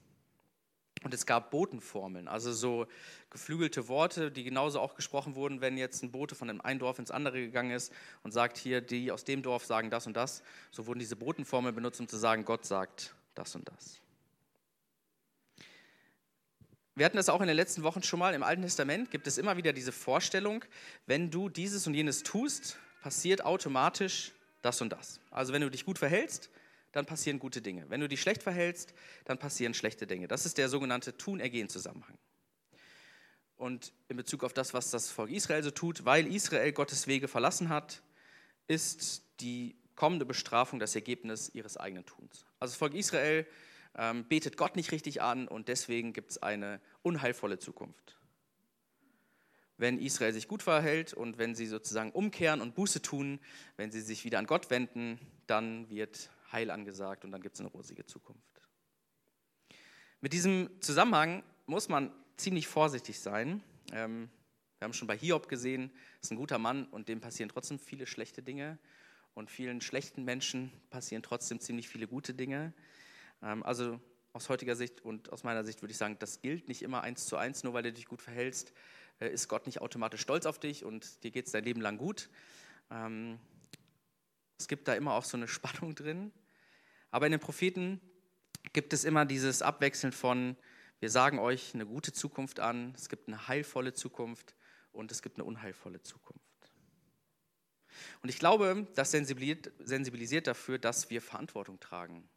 Und 1.02 1.14
es 1.14 1.24
gab 1.24 1.50
Botenformeln, 1.50 2.28
also 2.28 2.52
so 2.52 2.86
geflügelte 3.30 3.88
Worte, 3.88 4.30
die 4.30 4.44
genauso 4.44 4.80
auch 4.80 4.94
gesprochen 4.94 5.34
wurden, 5.34 5.62
wenn 5.62 5.78
jetzt 5.78 6.02
ein 6.02 6.12
Bote 6.12 6.34
von 6.34 6.48
dem 6.48 6.60
einen 6.60 6.78
Dorf 6.78 6.98
ins 6.98 7.10
andere 7.10 7.40
gegangen 7.40 7.70
ist 7.70 7.90
und 8.22 8.32
sagt, 8.32 8.58
hier, 8.58 8.82
die 8.82 9.10
aus 9.10 9.24
dem 9.24 9.42
Dorf 9.42 9.64
sagen 9.64 9.88
das 9.88 10.06
und 10.06 10.14
das. 10.14 10.42
So 10.70 10.86
wurden 10.86 10.98
diese 10.98 11.16
Botenformeln 11.16 11.74
benutzt, 11.74 12.00
um 12.00 12.08
zu 12.08 12.18
sagen, 12.18 12.44
Gott 12.44 12.66
sagt 12.66 13.14
das 13.34 13.54
und 13.54 13.66
das. 13.68 14.02
Wir 17.00 17.06
hatten 17.06 17.16
das 17.16 17.30
auch 17.30 17.40
in 17.40 17.46
den 17.46 17.56
letzten 17.56 17.82
Wochen 17.82 18.02
schon 18.02 18.18
mal. 18.18 18.34
Im 18.34 18.42
Alten 18.42 18.60
Testament 18.60 19.10
gibt 19.10 19.26
es 19.26 19.38
immer 19.38 19.56
wieder 19.56 19.72
diese 19.72 19.90
Vorstellung, 19.90 20.66
wenn 21.06 21.30
du 21.30 21.48
dieses 21.48 21.86
und 21.86 21.94
jenes 21.94 22.22
tust, 22.24 22.76
passiert 23.00 23.42
automatisch 23.42 24.32
das 24.60 24.82
und 24.82 24.92
das. 24.92 25.18
Also 25.30 25.54
wenn 25.54 25.62
du 25.62 25.70
dich 25.70 25.86
gut 25.86 25.98
verhältst, 25.98 26.50
dann 26.92 27.06
passieren 27.06 27.38
gute 27.38 27.62
Dinge. 27.62 27.86
Wenn 27.88 28.02
du 28.02 28.06
dich 28.06 28.20
schlecht 28.20 28.42
verhältst, 28.42 28.92
dann 29.24 29.38
passieren 29.38 29.72
schlechte 29.72 30.06
Dinge. 30.06 30.28
Das 30.28 30.44
ist 30.44 30.58
der 30.58 30.68
sogenannte 30.68 31.16
Tun-Ergehen-Zusammenhang. 31.16 32.18
Und 33.56 33.94
in 34.08 34.18
Bezug 34.18 34.44
auf 34.44 34.52
das, 34.52 34.74
was 34.74 34.90
das 34.90 35.10
Volk 35.10 35.30
Israel 35.30 35.62
so 35.62 35.70
tut, 35.70 36.04
weil 36.04 36.26
Israel 36.26 36.70
Gottes 36.72 37.06
Wege 37.06 37.28
verlassen 37.28 37.70
hat, 37.70 38.02
ist 38.68 39.22
die 39.40 39.74
kommende 39.96 40.26
Bestrafung 40.26 40.78
das 40.78 40.94
Ergebnis 40.94 41.50
ihres 41.54 41.78
eigenen 41.78 42.04
Tuns. 42.04 42.44
Also 42.58 42.72
das 42.72 42.78
Volk 42.78 42.92
Israel 42.92 43.46
ähm, 43.96 44.24
betet 44.24 44.56
Gott 44.56 44.76
nicht 44.76 44.92
richtig 44.92 45.22
an 45.22 45.48
und 45.48 45.68
deswegen 45.68 46.12
gibt 46.12 46.30
es 46.32 46.42
eine 46.42 46.80
unheilvolle 47.02 47.58
Zukunft. 47.58 48.16
Wenn 49.76 49.98
Israel 49.98 50.32
sich 50.32 50.46
gut 50.46 50.62
verhält 50.62 51.14
und 51.14 51.38
wenn 51.38 51.54
sie 51.54 51.66
sozusagen 51.66 52.12
umkehren 52.12 52.60
und 52.60 52.74
Buße 52.74 53.00
tun, 53.00 53.40
wenn 53.76 53.90
sie 53.90 54.02
sich 54.02 54.24
wieder 54.24 54.38
an 54.38 54.46
Gott 54.46 54.70
wenden, 54.70 55.18
dann 55.46 55.88
wird 55.88 56.30
Heil 56.52 56.70
angesagt 56.70 57.24
und 57.24 57.32
dann 57.32 57.40
gibt 57.40 57.54
es 57.54 57.60
eine 57.60 57.70
rosige 57.70 58.04
Zukunft. 58.04 58.42
Mit 60.20 60.34
diesem 60.34 60.68
Zusammenhang 60.80 61.42
muss 61.64 61.88
man 61.88 62.12
ziemlich 62.36 62.66
vorsichtig 62.66 63.20
sein. 63.20 63.62
Ähm, 63.92 64.28
wir 64.78 64.84
haben 64.84 64.92
schon 64.92 65.08
bei 65.08 65.16
Hiob 65.16 65.48
gesehen, 65.48 65.90
ist 66.20 66.30
ein 66.30 66.36
guter 66.36 66.58
Mann 66.58 66.86
und 66.86 67.08
dem 67.08 67.20
passieren 67.20 67.48
trotzdem 67.48 67.78
viele 67.78 68.06
schlechte 68.06 68.42
Dinge 68.42 68.78
und 69.34 69.50
vielen 69.50 69.80
schlechten 69.80 70.24
Menschen 70.24 70.72
passieren 70.90 71.22
trotzdem 71.22 71.60
ziemlich 71.60 71.88
viele 71.88 72.06
gute 72.06 72.34
Dinge. 72.34 72.74
Ähm, 73.42 73.62
also 73.62 74.00
aus 74.32 74.48
heutiger 74.48 74.76
Sicht 74.76 75.00
und 75.00 75.32
aus 75.32 75.42
meiner 75.42 75.64
Sicht 75.64 75.82
würde 75.82 75.92
ich 75.92 75.98
sagen, 75.98 76.16
das 76.18 76.40
gilt 76.40 76.68
nicht 76.68 76.82
immer 76.82 77.02
eins 77.02 77.26
zu 77.26 77.36
eins, 77.36 77.64
nur 77.64 77.74
weil 77.74 77.82
du 77.82 77.92
dich 77.92 78.06
gut 78.06 78.22
verhältst, 78.22 78.72
äh, 79.20 79.28
ist 79.28 79.48
Gott 79.48 79.66
nicht 79.66 79.80
automatisch 79.80 80.20
stolz 80.20 80.46
auf 80.46 80.58
dich 80.58 80.84
und 80.84 81.22
dir 81.24 81.30
geht 81.30 81.46
es 81.46 81.52
dein 81.52 81.64
Leben 81.64 81.80
lang 81.80 81.98
gut. 81.98 82.28
Ähm, 82.90 83.38
es 84.58 84.68
gibt 84.68 84.88
da 84.88 84.94
immer 84.94 85.14
auch 85.14 85.24
so 85.24 85.36
eine 85.36 85.48
Spannung 85.48 85.94
drin. 85.94 86.32
Aber 87.10 87.26
in 87.26 87.32
den 87.32 87.40
Propheten 87.40 88.00
gibt 88.72 88.92
es 88.92 89.04
immer 89.04 89.24
dieses 89.24 89.62
Abwechseln 89.62 90.12
von, 90.12 90.56
wir 91.00 91.10
sagen 91.10 91.38
euch 91.38 91.74
eine 91.74 91.86
gute 91.86 92.12
Zukunft 92.12 92.60
an, 92.60 92.92
es 92.94 93.08
gibt 93.08 93.26
eine 93.26 93.48
heilvolle 93.48 93.94
Zukunft 93.94 94.54
und 94.92 95.10
es 95.10 95.22
gibt 95.22 95.36
eine 95.36 95.44
unheilvolle 95.44 96.02
Zukunft. 96.02 96.40
Und 98.22 98.28
ich 98.28 98.38
glaube, 98.38 98.86
das 98.94 99.10
sensibilisiert, 99.10 99.72
sensibilisiert 99.78 100.46
dafür, 100.46 100.78
dass 100.78 101.10
wir 101.10 101.20
Verantwortung 101.20 101.80
tragen. 101.80 102.28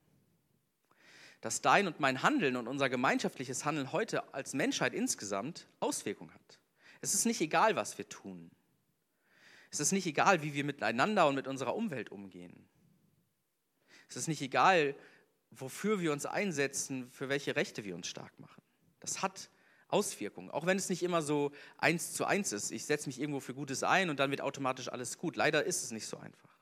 Dass 1.44 1.60
dein 1.60 1.88
und 1.88 2.00
mein 2.00 2.24
Handeln 2.24 2.56
und 2.56 2.70
unser 2.70 2.88
gemeinschaftliches 2.88 3.66
Handeln 3.66 3.92
heute 3.92 4.34
als 4.34 4.54
Menschheit 4.54 4.94
insgesamt 4.94 5.68
Auswirkungen 5.82 6.34
hat. 6.34 6.60
Es 7.02 7.14
ist 7.14 7.26
nicht 7.26 7.42
egal, 7.42 7.76
was 7.76 7.98
wir 7.98 8.08
tun. 8.08 8.50
Es 9.70 9.82
ist 9.82 9.92
nicht 9.92 10.06
egal, 10.06 10.42
wie 10.42 10.54
wir 10.54 10.64
miteinander 10.64 11.28
und 11.28 11.36
mit 11.36 11.50
unserer 11.50 11.76
Umwelt 11.76 12.14
umgehen. 12.14 12.66
Es 14.08 14.16
ist 14.16 14.30
nicht 14.30 14.42
egal, 14.42 14.96
wofür 15.52 16.00
wir 16.00 16.14
uns 16.14 16.26
einsetzen, 16.26 17.12
für 17.12 17.28
welche 17.28 17.58
Rechte 17.58 17.84
wir 17.84 17.96
uns 17.96 18.08
stark 18.08 18.40
machen. 18.40 18.64
Das 19.02 19.22
hat 19.22 19.50
Auswirkungen, 19.90 20.50
auch 20.50 20.66
wenn 20.66 20.78
es 20.78 20.88
nicht 20.88 21.04
immer 21.04 21.22
so 21.22 21.52
eins 21.78 22.14
zu 22.14 22.24
eins 22.24 22.54
ist. 22.54 22.72
Ich 22.72 22.86
setze 22.86 23.10
mich 23.10 23.20
irgendwo 23.20 23.42
für 23.42 23.54
Gutes 23.54 23.84
ein 23.84 24.10
und 24.10 24.22
dann 24.22 24.32
wird 24.32 24.40
automatisch 24.40 24.88
alles 24.88 25.18
gut. 25.18 25.36
Leider 25.36 25.66
ist 25.66 25.84
es 25.84 25.92
nicht 25.92 26.08
so 26.08 26.16
einfach. 26.16 26.58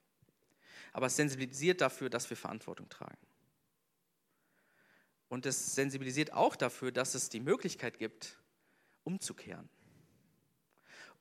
Aber 0.91 1.05
es 1.05 1.15
sensibilisiert 1.15 1.81
dafür, 1.81 2.09
dass 2.09 2.27
wir 2.31 2.35
Verantwortung 2.35 2.89
tragen. 2.89 3.30
Und 5.31 5.45
es 5.45 5.75
sensibilisiert 5.75 6.33
auch 6.33 6.57
dafür, 6.57 6.91
dass 6.91 7.15
es 7.15 7.29
die 7.29 7.39
Möglichkeit 7.39 7.97
gibt, 7.99 8.37
umzukehren. 9.05 9.69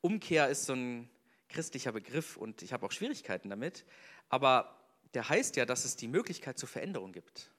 Umkehr 0.01 0.49
ist 0.49 0.65
so 0.65 0.73
ein 0.73 1.09
christlicher 1.47 1.93
Begriff 1.93 2.35
und 2.35 2.61
ich 2.61 2.73
habe 2.73 2.85
auch 2.85 2.91
Schwierigkeiten 2.91 3.49
damit, 3.49 3.85
aber 4.27 4.77
der 5.13 5.29
heißt 5.29 5.55
ja, 5.55 5.65
dass 5.65 5.85
es 5.85 5.95
die 5.95 6.09
Möglichkeit 6.09 6.59
zur 6.59 6.67
Veränderung 6.67 7.13
gibt. 7.13 7.51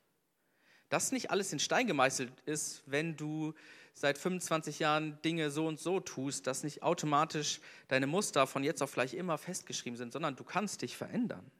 Dass 0.91 1.11
nicht 1.11 1.31
alles 1.31 1.55
in 1.55 1.59
Stein 1.59 1.87
gemeißelt 1.87 2.31
ist, 2.45 2.83
wenn 2.85 3.17
du 3.17 3.55
seit 3.95 4.19
25 4.19 4.79
Jahren 4.79 5.19
Dinge 5.23 5.51
so 5.51 5.67
und 5.67 5.81
so 5.81 6.01
tust, 6.01 6.47
dass 6.47 6.65
nicht 6.65 6.83
automatisch 6.83 7.63
deine 7.89 8.07
Muster 8.07 8.47
von 8.47 8.63
jetzt 8.63 8.83
auf 8.83 8.93
gleich 8.93 9.15
immer 9.15 9.39
festgeschrieben 9.39 9.97
sind, 9.97 10.13
sondern 10.13 10.37
du 10.37 10.45
kannst 10.45 10.83
dich 10.83 10.99
verändern. 10.99 11.51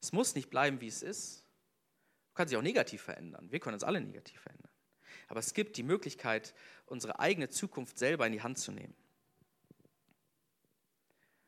Es 0.00 0.12
muss 0.12 0.36
nicht 0.36 0.48
bleiben, 0.48 0.80
wie 0.80 0.86
es 0.86 1.02
ist. 1.02 1.47
Du 2.38 2.42
kannst 2.42 2.52
dich 2.52 2.58
auch 2.58 2.62
negativ 2.62 3.02
verändern. 3.02 3.50
Wir 3.50 3.58
können 3.58 3.74
uns 3.74 3.82
alle 3.82 4.00
negativ 4.00 4.40
verändern. 4.40 4.70
Aber 5.26 5.40
es 5.40 5.54
gibt 5.54 5.76
die 5.76 5.82
Möglichkeit, 5.82 6.54
unsere 6.86 7.18
eigene 7.18 7.48
Zukunft 7.48 7.98
selber 7.98 8.28
in 8.28 8.32
die 8.32 8.42
Hand 8.42 8.60
zu 8.60 8.70
nehmen. 8.70 8.94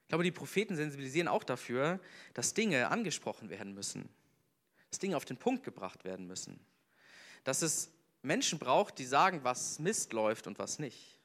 Ich 0.02 0.08
glaube, 0.08 0.24
die 0.24 0.32
Propheten 0.32 0.74
sensibilisieren 0.74 1.28
auch 1.28 1.44
dafür, 1.44 2.00
dass 2.34 2.54
Dinge 2.54 2.88
angesprochen 2.90 3.50
werden 3.50 3.72
müssen, 3.72 4.08
dass 4.90 4.98
Dinge 4.98 5.16
auf 5.16 5.24
den 5.24 5.36
Punkt 5.36 5.62
gebracht 5.62 6.02
werden 6.02 6.26
müssen, 6.26 6.58
dass 7.44 7.62
es 7.62 7.92
Menschen 8.22 8.58
braucht, 8.58 8.98
die 8.98 9.06
sagen, 9.06 9.44
was 9.44 9.78
Mist 9.78 10.12
läuft 10.12 10.48
und 10.48 10.58
was 10.58 10.80
nicht. 10.80 11.20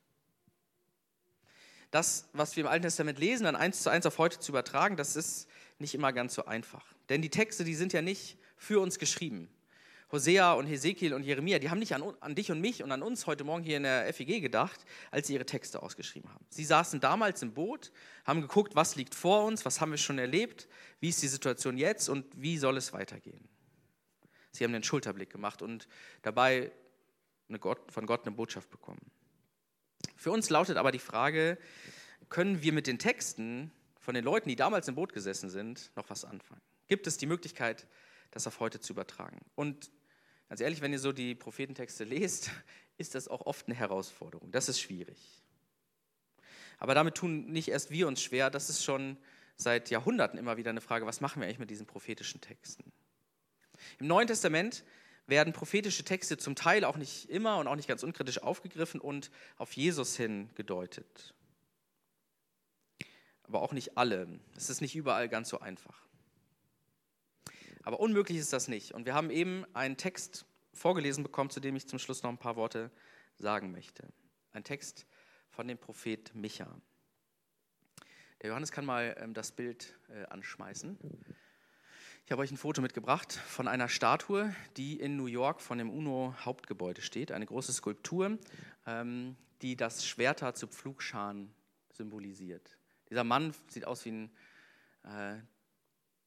Das, 1.90 2.30
was 2.34 2.56
wir 2.56 2.66
im 2.66 2.70
Alten 2.70 2.84
Testament 2.84 3.18
lesen, 3.18 3.46
dann 3.46 3.56
eins 3.56 3.82
zu 3.82 3.90
eins 3.90 4.06
auf 4.06 4.20
heute 4.20 4.38
zu 4.38 4.52
übertragen, 4.52 4.96
das 4.96 5.16
ist 5.16 5.50
nicht 5.80 5.96
immer 5.96 6.14
ganz 6.14 6.36
so 6.36 6.46
einfach. 6.46 6.86
Denn 7.10 7.24
die 7.24 7.32
Texte, 7.32 7.64
die 7.64 7.74
sind 7.74 7.92
ja 7.92 8.04
nicht 8.04 8.38
für 8.56 8.80
uns 8.80 9.00
geschrieben. 9.00 9.50
Hosea 10.12 10.54
und 10.54 10.68
Hesekiel 10.68 11.14
und 11.14 11.24
Jeremia, 11.24 11.60
die 11.60 11.70
haben 11.70 11.80
nicht 11.80 11.94
an, 11.96 12.04
an, 12.20 12.36
dich 12.36 12.52
und 12.52 12.62
mich 12.62 12.84
und 12.84 12.92
an 12.92 13.02
uns 13.02 13.26
heute 13.26 13.44
Morgen 13.44 13.64
hier 13.64 13.78
in 13.78 13.84
der 13.84 14.14
FEG 14.14 14.40
gedacht, 14.40 14.86
als 15.10 15.28
sie 15.28 15.34
ihre 15.34 15.46
Texte 15.46 15.82
ausgeschrieben 15.82 16.32
haben. 16.32 16.46
Sie 16.50 16.64
saßen 16.64 17.00
damals 17.00 17.42
im 17.42 17.54
Boot, 17.54 17.92
haben 18.24 18.42
geguckt, 18.42 18.76
was 18.76 18.96
liegt 18.96 19.16
vor 19.16 19.46
uns, 19.46 19.66
was 19.66 19.82
haben 19.82 19.92
wir 19.92 19.98
schon 19.98 20.20
erlebt, 20.20 20.68
wie 21.00 21.10
ist 21.10 21.22
die 21.22 21.28
Situation 21.28 21.78
jetzt 21.78 22.08
und 22.08 22.26
wie 22.40 22.58
soll 22.58 22.78
es 22.78 22.94
weitergehen. 22.94 23.50
Sie 24.52 24.64
haben 24.64 24.74
den 24.74 24.84
Schulterblick 24.84 25.32
gemacht 25.32 25.62
und 25.62 25.88
dabei 26.22 26.72
Gott, 27.60 27.92
von 27.92 28.06
Gott 28.06 28.26
eine 28.26 28.36
Botschaft 28.36 28.70
bekommen. 28.70 29.12
Für 30.16 30.32
uns 30.32 30.50
lautet 30.50 30.78
aber 30.78 30.92
die 30.92 31.00
Frage, 31.00 31.58
können 32.30 32.62
wir 32.62 32.74
mit 32.74 32.88
den 32.88 33.00
Texten 33.00 33.72
von 34.00 34.14
den 34.14 34.24
Leuten, 34.24 34.50
die 34.50 34.56
damals 34.56 34.88
im 34.88 34.96
Boot 34.96 35.14
gesessen 35.14 35.50
sind, 35.50 35.92
noch 35.96 36.10
was 36.10 36.26
anfangen? 36.26 36.62
Gibt 36.88 37.08
es 37.08 37.18
die 37.18 37.26
Möglichkeit, 37.26 37.88
das 38.36 38.46
auf 38.46 38.60
heute 38.60 38.80
zu 38.80 38.94
übertragen? 38.94 39.40
Und 39.56 39.90
Ganz 40.50 40.62
ehrlich, 40.62 40.82
wenn 40.82 40.94
ihr 40.94 41.00
so 41.00 41.12
die 41.12 41.36
Prophetentexte 41.36 42.04
lest, 42.04 42.52
ist 42.98 43.16
das 43.16 43.28
auch 43.28 43.46
oft 43.46 43.68
eine 43.68 43.76
Herausforderung. 43.76 44.52
Das 44.52 44.70
ist 44.70 44.80
schwierig. 44.80 45.18
Aber 46.78 46.94
damit 46.94 47.16
tun 47.16 47.46
nicht 47.48 47.70
erst 47.70 47.90
wir 47.90 48.08
uns 48.08 48.22
schwer, 48.22 48.50
das 48.50 48.70
ist 48.70 48.84
schon 48.84 49.18
seit 49.56 49.90
Jahrhunderten 49.90 50.38
immer 50.38 50.58
wieder 50.58 50.70
eine 50.70 50.82
Frage, 50.82 51.06
was 51.06 51.22
machen 51.22 51.40
wir 51.40 51.48
eigentlich 51.48 51.60
mit 51.60 51.70
diesen 51.70 51.88
prophetischen 51.88 52.42
Texten? 52.42 52.92
Im 54.00 54.08
Neuen 54.08 54.28
Testament 54.28 54.84
werden 55.28 55.54
prophetische 55.54 56.04
Texte 56.04 56.38
zum 56.38 56.56
Teil 56.56 56.84
auch 56.84 56.98
nicht 56.98 57.30
immer 57.30 57.58
und 57.58 57.68
auch 57.68 57.76
nicht 57.76 57.88
ganz 57.88 58.04
unkritisch 58.04 58.44
aufgegriffen 58.44 59.00
und 59.02 59.32
auf 59.58 59.74
Jesus 59.74 60.16
hin 60.16 60.50
gedeutet. 60.56 61.34
Aber 63.44 63.62
auch 63.62 63.72
nicht 63.72 63.98
alle. 63.98 64.40
Es 64.56 64.70
ist 64.70 64.82
nicht 64.82 64.96
überall 64.96 65.30
ganz 65.30 65.50
so 65.50 65.60
einfach. 65.60 66.05
Aber 67.86 68.00
unmöglich 68.00 68.40
ist 68.40 68.52
das 68.52 68.68
nicht. 68.68 68.94
Und 68.94 69.06
wir 69.06 69.14
haben 69.14 69.30
eben 69.30 69.64
einen 69.76 69.96
Text 69.96 70.46
vorgelesen 70.74 71.24
bekommen, 71.24 71.52
zu 71.52 71.60
dem 71.60 71.76
ich 71.76 71.88
zum 71.88 72.00
Schluss 72.00 72.24
noch 72.24 72.32
ein 72.32 72.40
paar 72.40 72.56
Worte 72.56 72.92
sagen 73.38 73.72
möchte. 73.72 74.08
Ein 74.52 74.64
Text 74.64 75.06
von 75.52 75.68
dem 75.68 75.78
Prophet 75.78 76.34
Micha. 76.34 76.68
Der 78.42 78.50
Johannes 78.50 78.72
kann 78.72 78.86
mal 78.86 79.16
ähm, 79.20 79.36
das 79.36 79.52
Bild 79.52 79.98
äh, 80.10 80.26
anschmeißen. 80.26 80.98
Ich 82.26 82.32
habe 82.32 82.42
euch 82.42 82.50
ein 82.50 82.58
Foto 82.58 82.82
mitgebracht 82.82 83.34
von 83.34 83.68
einer 83.68 83.88
Statue, 83.88 84.56
die 84.78 85.00
in 85.00 85.16
New 85.16 85.28
York 85.28 85.62
von 85.62 85.78
dem 85.78 85.92
UNO-Hauptgebäude 85.92 87.04
steht. 87.04 87.32
Eine 87.32 87.46
große 87.46 87.72
Skulptur, 87.72 88.40
ähm, 88.88 89.36
die 89.62 89.76
das 89.76 90.08
Schwerter 90.08 90.56
zu 90.56 90.66
Pflugscharen 90.66 91.54
symbolisiert. 91.92 92.80
Dieser 93.12 93.24
Mann 93.24 93.54
sieht 93.68 93.86
aus 93.86 94.06
wie 94.06 94.12
ein 94.12 94.32
äh, 95.04 95.38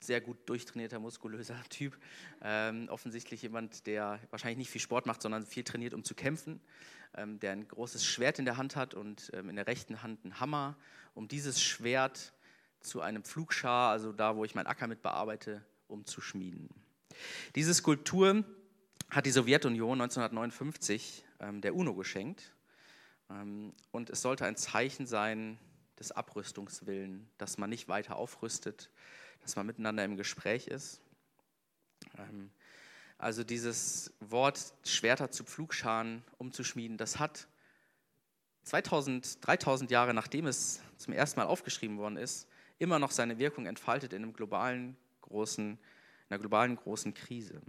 sehr 0.00 0.20
gut 0.20 0.36
durchtrainierter, 0.46 0.98
muskulöser 0.98 1.56
Typ. 1.68 1.98
Ähm, 2.42 2.88
offensichtlich 2.88 3.42
jemand, 3.42 3.86
der 3.86 4.20
wahrscheinlich 4.30 4.58
nicht 4.58 4.70
viel 4.70 4.80
Sport 4.80 5.06
macht, 5.06 5.22
sondern 5.22 5.46
viel 5.46 5.64
trainiert, 5.64 5.94
um 5.94 6.04
zu 6.04 6.14
kämpfen. 6.14 6.60
Ähm, 7.16 7.40
der 7.40 7.52
ein 7.52 7.66
großes 7.66 8.04
Schwert 8.04 8.38
in 8.38 8.44
der 8.44 8.56
Hand 8.56 8.76
hat 8.76 8.94
und 8.94 9.30
ähm, 9.32 9.48
in 9.48 9.56
der 9.56 9.66
rechten 9.66 10.02
Hand 10.02 10.24
einen 10.24 10.40
Hammer, 10.40 10.76
um 11.14 11.26
dieses 11.26 11.62
Schwert 11.62 12.32
zu 12.80 13.00
einem 13.00 13.24
Pflugschar, 13.24 13.90
also 13.90 14.12
da, 14.12 14.36
wo 14.36 14.44
ich 14.44 14.54
meinen 14.54 14.66
Acker 14.66 14.86
mit 14.86 15.02
bearbeite, 15.02 15.64
umzuschmieden. 15.88 16.68
Diese 17.54 17.72
Skulptur 17.74 18.44
hat 19.10 19.26
die 19.26 19.30
Sowjetunion 19.30 20.00
1959 20.00 21.24
ähm, 21.40 21.60
der 21.60 21.74
UNO 21.74 21.94
geschenkt. 21.94 22.54
Ähm, 23.30 23.72
und 23.90 24.10
es 24.10 24.22
sollte 24.22 24.44
ein 24.44 24.56
Zeichen 24.56 25.06
sein 25.06 25.58
des 25.98 26.12
Abrüstungswillen, 26.12 27.28
dass 27.38 27.58
man 27.58 27.70
nicht 27.70 27.88
weiter 27.88 28.16
aufrüstet, 28.16 28.90
dass 29.48 29.56
man 29.56 29.64
miteinander 29.64 30.04
im 30.04 30.18
Gespräch 30.18 30.66
ist. 30.66 31.00
Ähm, 32.18 32.50
also 33.16 33.44
dieses 33.44 34.12
Wort 34.20 34.74
Schwerter 34.84 35.30
zu 35.30 35.42
Pflugscharen 35.42 36.22
umzuschmieden, 36.36 36.98
das 36.98 37.18
hat 37.18 37.48
2000, 38.64 39.46
3000 39.46 39.90
Jahre 39.90 40.12
nachdem 40.12 40.46
es 40.46 40.82
zum 40.98 41.14
ersten 41.14 41.40
Mal 41.40 41.46
aufgeschrieben 41.46 41.96
worden 41.96 42.18
ist, 42.18 42.46
immer 42.76 42.98
noch 42.98 43.10
seine 43.10 43.38
Wirkung 43.38 43.64
entfaltet 43.64 44.12
in 44.12 44.22
einem 44.22 44.34
globalen 44.34 44.98
großen, 45.22 45.78
einer 46.28 46.38
globalen 46.38 46.76
großen 46.76 47.14
Krise. 47.14 47.62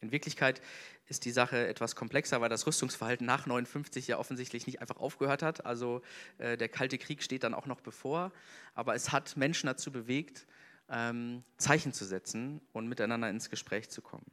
In 0.00 0.12
Wirklichkeit 0.12 0.62
ist 1.08 1.24
die 1.24 1.32
Sache 1.32 1.66
etwas 1.66 1.96
komplexer, 1.96 2.40
weil 2.40 2.48
das 2.48 2.66
Rüstungsverhalten 2.66 3.26
nach 3.26 3.46
59 3.46 4.06
ja 4.06 4.18
offensichtlich 4.18 4.66
nicht 4.66 4.80
einfach 4.80 4.98
aufgehört 4.98 5.42
hat. 5.42 5.66
Also 5.66 6.02
äh, 6.38 6.56
der 6.56 6.68
Kalte 6.68 6.98
Krieg 6.98 7.22
steht 7.22 7.42
dann 7.42 7.54
auch 7.54 7.66
noch 7.66 7.80
bevor. 7.80 8.30
Aber 8.74 8.94
es 8.94 9.10
hat 9.10 9.36
Menschen 9.36 9.66
dazu 9.66 9.90
bewegt, 9.90 10.46
ähm, 10.90 11.44
Zeichen 11.56 11.92
zu 11.92 12.04
setzen 12.04 12.60
und 12.72 12.88
miteinander 12.88 13.28
ins 13.30 13.50
Gespräch 13.50 13.90
zu 13.90 14.02
kommen. 14.02 14.26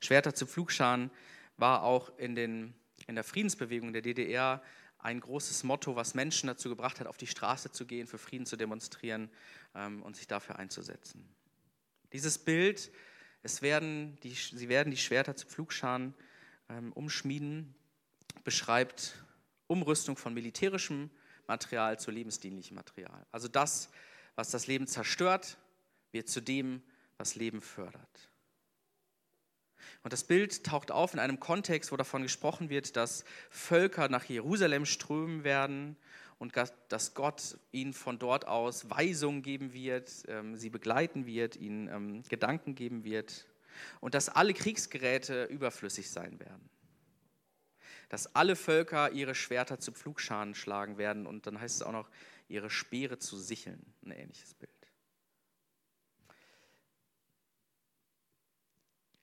Schwerter 0.00 0.34
zu 0.34 0.46
Pflugscharen 0.46 1.10
war 1.56 1.82
auch 1.82 2.16
in, 2.18 2.34
den, 2.34 2.74
in 3.06 3.14
der 3.14 3.24
Friedensbewegung 3.24 3.92
der 3.92 4.02
DDR 4.02 4.62
ein 4.98 5.20
großes 5.20 5.64
Motto, 5.64 5.96
was 5.96 6.14
Menschen 6.14 6.48
dazu 6.48 6.68
gebracht 6.68 7.00
hat, 7.00 7.06
auf 7.06 7.16
die 7.16 7.26
Straße 7.26 7.70
zu 7.70 7.86
gehen, 7.86 8.06
für 8.06 8.18
Frieden 8.18 8.46
zu 8.46 8.56
demonstrieren 8.56 9.30
ähm, 9.74 10.02
und 10.02 10.16
sich 10.16 10.26
dafür 10.26 10.58
einzusetzen. 10.58 11.28
Dieses 12.12 12.38
Bild, 12.38 12.90
es 13.42 13.62
werden 13.62 14.18
die, 14.22 14.34
sie 14.34 14.68
werden 14.68 14.90
die 14.90 14.96
Schwerter 14.96 15.36
zu 15.36 15.46
Pflugscharen 15.46 16.14
ähm, 16.68 16.92
umschmieden, 16.92 17.74
beschreibt 18.44 19.14
Umrüstung 19.66 20.16
von 20.16 20.34
militärischem 20.34 21.10
Material 21.46 21.98
zu 21.98 22.10
lebensdienlichem 22.10 22.74
Material. 22.74 23.26
Also 23.30 23.48
das, 23.48 23.90
was 24.38 24.52
das 24.52 24.68
Leben 24.68 24.86
zerstört, 24.86 25.58
wird 26.12 26.28
zu 26.28 26.40
dem, 26.40 26.80
was 27.16 27.34
Leben 27.34 27.60
fördert. 27.60 28.30
Und 30.04 30.12
das 30.12 30.22
Bild 30.22 30.62
taucht 30.62 30.92
auf 30.92 31.12
in 31.12 31.18
einem 31.18 31.40
Kontext, 31.40 31.90
wo 31.90 31.96
davon 31.96 32.22
gesprochen 32.22 32.70
wird, 32.70 32.94
dass 32.94 33.24
Völker 33.50 34.08
nach 34.08 34.22
Jerusalem 34.26 34.86
strömen 34.86 35.42
werden 35.42 35.96
und 36.38 36.54
dass 36.88 37.14
Gott 37.14 37.58
ihnen 37.72 37.92
von 37.92 38.20
dort 38.20 38.46
aus 38.46 38.88
Weisungen 38.88 39.42
geben 39.42 39.72
wird, 39.72 40.08
ähm, 40.28 40.56
sie 40.56 40.70
begleiten 40.70 41.26
wird, 41.26 41.56
ihnen 41.56 41.88
ähm, 41.88 42.22
Gedanken 42.28 42.76
geben 42.76 43.02
wird 43.02 43.44
und 43.98 44.14
dass 44.14 44.28
alle 44.28 44.54
Kriegsgeräte 44.54 45.46
überflüssig 45.46 46.12
sein 46.12 46.38
werden. 46.38 46.70
Dass 48.08 48.36
alle 48.36 48.54
Völker 48.54 49.10
ihre 49.10 49.34
Schwerter 49.34 49.80
zu 49.80 49.90
Pflugscharen 49.90 50.54
schlagen 50.54 50.96
werden 50.96 51.26
und 51.26 51.48
dann 51.48 51.60
heißt 51.60 51.74
es 51.74 51.82
auch 51.82 51.92
noch, 51.92 52.08
ihre 52.48 52.70
Speere 52.70 53.18
zu 53.18 53.36
sicheln, 53.36 53.94
ein 54.04 54.10
ähnliches 54.10 54.54
Bild. 54.54 54.72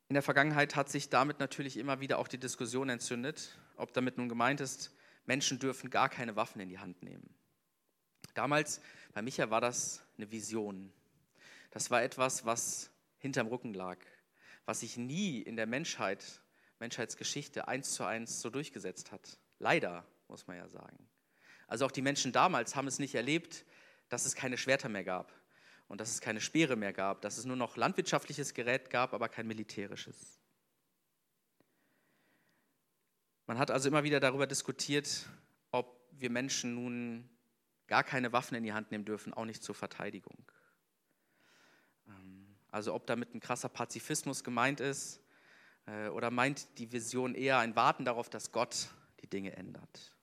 In 0.08 0.14
der 0.14 0.24
Vergangenheit 0.24 0.76
hat 0.76 0.90
sich 0.90 1.10
damit 1.10 1.40
natürlich 1.40 1.78
immer 1.78 2.00
wieder 2.00 2.20
auch 2.20 2.28
die 2.28 2.38
Diskussion 2.38 2.90
entzündet, 2.90 3.58
ob 3.76 3.92
damit 3.94 4.18
nun 4.18 4.30
gemeint 4.30 4.62
ist, 4.62 4.96
Menschen 5.26 5.58
dürfen 5.58 5.90
gar 5.90 6.10
keine 6.10 6.36
Waffen 6.36 6.62
in 6.62 6.70
die 6.70 6.78
Hand 6.78 7.02
nehmen. 7.02 7.34
Damals 8.36 8.82
bei 9.14 9.22
Micha 9.22 9.50
war 9.50 9.62
das 9.62 10.04
eine 10.18 10.32
Vision. 10.32 10.94
Das 11.72 11.90
war 11.90 12.04
etwas, 12.04 12.46
was 12.46 12.92
hinterm 13.18 13.48
Rücken 13.48 13.74
lag, 13.74 13.98
was 14.66 14.82
sich 14.82 14.98
nie 14.98 15.42
in 15.42 15.56
der 15.56 15.66
Menschheit, 15.66 16.42
Menschheitsgeschichte 16.80 17.68
eins 17.68 17.94
zu 17.94 18.04
eins 18.04 18.42
so 18.42 18.50
durchgesetzt 18.50 19.12
hat. 19.12 19.40
Leider, 19.58 20.06
muss 20.28 20.46
man 20.46 20.58
ja 20.58 20.68
sagen. 20.68 20.98
Also 21.68 21.86
auch 21.86 21.92
die 21.92 22.02
Menschen 22.02 22.32
damals 22.32 22.76
haben 22.76 22.88
es 22.88 23.00
nicht 23.00 23.16
erlebt, 23.16 23.66
dass 24.10 24.26
es 24.26 24.36
keine 24.36 24.58
Schwerter 24.58 24.90
mehr 24.90 25.04
gab, 25.04 25.34
und 25.88 26.02
dass 26.02 26.12
es 26.12 26.22
keine 26.22 26.42
Speere 26.42 26.76
mehr 26.76 26.94
gab, 26.94 27.22
dass 27.22 27.38
es 27.38 27.46
nur 27.46 27.56
noch 27.56 27.78
landwirtschaftliches 27.78 28.54
Gerät 28.54 28.90
gab, 28.90 29.14
aber 29.14 29.30
kein 29.30 29.48
militärisches. 29.48 30.40
Man 33.48 33.60
hat 33.60 33.70
also 33.70 33.88
immer 33.90 34.04
wieder 34.04 34.20
darüber 34.20 34.48
diskutiert, 34.48 35.28
ob 35.72 36.02
wir 36.12 36.32
Menschen 36.32 36.74
nun 36.74 37.30
gar 37.88 38.04
keine 38.04 38.34
Waffen 38.34 38.56
in 38.56 38.64
die 38.64 38.74
Hand 38.74 38.90
nehmen 38.90 39.06
dürfen, 39.06 39.34
auch 39.34 39.46
nicht 39.46 39.64
zur 39.64 39.76
Verteidigung. 39.76 40.52
Ähm, 42.08 42.56
also 42.72 42.96
ob 42.96 43.06
damit 43.06 43.36
ein 43.36 43.40
krasser 43.40 43.70
Pazifismus 43.70 44.44
gemeint 44.44 44.80
ist 44.80 45.22
äh, 45.86 46.08
oder 46.08 46.32
meint 46.32 46.80
die 46.80 46.92
Vision 46.92 47.36
eher 47.36 47.60
ein 47.60 47.76
Warten 47.76 48.06
darauf, 48.06 48.30
dass 48.30 48.52
Gott 48.52 48.90
die 49.22 49.28
Dinge 49.28 49.56
ändert. 49.56 50.15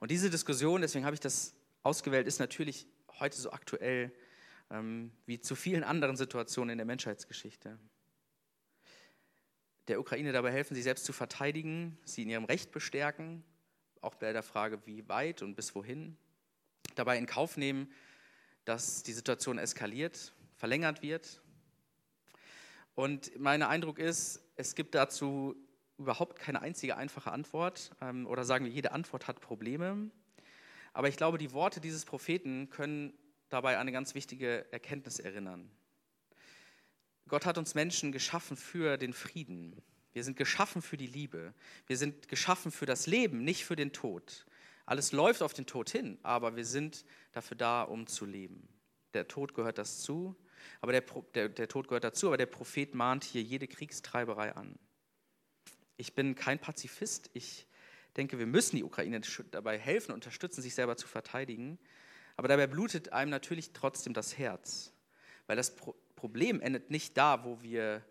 Und 0.00 0.10
diese 0.10 0.30
Diskussion, 0.30 0.80
deswegen 0.80 1.04
habe 1.04 1.14
ich 1.14 1.20
das 1.20 1.54
ausgewählt, 1.82 2.26
ist 2.26 2.38
natürlich 2.38 2.86
heute 3.18 3.36
so 3.36 3.50
aktuell 3.52 4.12
ähm, 4.70 5.12
wie 5.26 5.40
zu 5.40 5.54
vielen 5.54 5.84
anderen 5.84 6.16
Situationen 6.16 6.70
in 6.70 6.78
der 6.78 6.86
Menschheitsgeschichte. 6.86 7.78
Der 9.88 10.00
Ukraine 10.00 10.32
dabei 10.32 10.50
helfen, 10.50 10.74
sich 10.74 10.84
selbst 10.84 11.04
zu 11.04 11.12
verteidigen, 11.12 11.98
sie 12.04 12.22
in 12.22 12.30
ihrem 12.30 12.44
Recht 12.44 12.72
bestärken, 12.72 13.44
auch 14.00 14.14
bei 14.16 14.32
der 14.32 14.42
Frage, 14.42 14.84
wie 14.84 15.08
weit 15.08 15.42
und 15.42 15.54
bis 15.54 15.74
wohin. 15.74 16.16
Dabei 16.96 17.18
in 17.18 17.26
Kauf 17.26 17.56
nehmen, 17.56 17.92
dass 18.64 19.02
die 19.04 19.12
Situation 19.12 19.58
eskaliert, 19.58 20.32
verlängert 20.56 21.02
wird. 21.02 21.40
Und 22.94 23.38
mein 23.38 23.62
Eindruck 23.62 23.98
ist, 23.98 24.42
es 24.56 24.74
gibt 24.74 24.94
dazu 24.94 25.54
überhaupt 25.98 26.38
keine 26.38 26.60
einzige 26.62 26.96
einfache 26.96 27.32
Antwort 27.32 27.90
ähm, 28.00 28.26
oder 28.26 28.44
sagen 28.44 28.64
wir, 28.64 28.72
jede 28.72 28.92
Antwort 28.92 29.28
hat 29.28 29.40
Probleme. 29.40 30.10
Aber 30.92 31.08
ich 31.08 31.16
glaube, 31.16 31.38
die 31.38 31.52
Worte 31.52 31.80
dieses 31.80 32.04
Propheten 32.04 32.70
können 32.70 33.12
dabei 33.48 33.78
eine 33.78 33.92
ganz 33.92 34.14
wichtige 34.14 34.70
Erkenntnis 34.72 35.18
erinnern. 35.18 35.70
Gott 37.28 37.44
hat 37.44 37.58
uns 37.58 37.74
Menschen 37.74 38.12
geschaffen 38.12 38.56
für 38.56 38.96
den 38.96 39.12
Frieden. 39.12 39.82
Wir 40.12 40.24
sind 40.24 40.36
geschaffen 40.36 40.80
für 40.80 40.96
die 40.96 41.06
Liebe. 41.06 41.54
Wir 41.86 41.96
sind 41.96 42.28
geschaffen 42.28 42.70
für 42.70 42.86
das 42.86 43.06
Leben, 43.06 43.44
nicht 43.44 43.64
für 43.64 43.76
den 43.76 43.92
Tod. 43.92 44.46
Alles 44.86 45.12
läuft 45.12 45.42
auf 45.42 45.52
den 45.52 45.66
Tod 45.66 45.90
hin, 45.90 46.18
aber 46.22 46.56
wir 46.56 46.64
sind 46.64 47.04
dafür 47.32 47.56
da, 47.56 47.82
um 47.82 48.06
zu 48.06 48.24
leben. 48.24 48.68
Der 49.14 49.28
Tod 49.28 49.54
gehört 49.54 49.78
das 49.78 50.04
aber 50.80 50.92
der, 50.92 51.02
der, 51.34 51.48
der 51.48 51.68
Tod 51.68 51.88
gehört 51.88 52.04
dazu, 52.04 52.28
aber 52.28 52.36
der 52.36 52.46
Prophet 52.46 52.94
mahnt 52.94 53.24
hier 53.24 53.42
jede 53.42 53.66
Kriegstreiberei 53.66 54.54
an. 54.54 54.78
Ich 55.96 56.14
bin 56.14 56.34
kein 56.34 56.58
Pazifist. 56.58 57.30
Ich 57.32 57.66
denke, 58.16 58.38
wir 58.38 58.46
müssen 58.46 58.76
die 58.76 58.84
Ukraine 58.84 59.20
dabei 59.50 59.78
helfen, 59.78 60.12
unterstützen, 60.12 60.62
sich 60.62 60.74
selber 60.74 60.96
zu 60.96 61.06
verteidigen. 61.06 61.78
Aber 62.36 62.48
dabei 62.48 62.66
blutet 62.66 63.12
einem 63.12 63.30
natürlich 63.30 63.72
trotzdem 63.72 64.12
das 64.12 64.38
Herz, 64.38 64.92
weil 65.46 65.56
das 65.56 65.74
Pro 65.74 65.94
Problem 66.16 66.62
endet 66.62 66.90
nicht 66.90 67.18
da, 67.18 67.44
wo 67.44 67.60
wir 67.60 68.02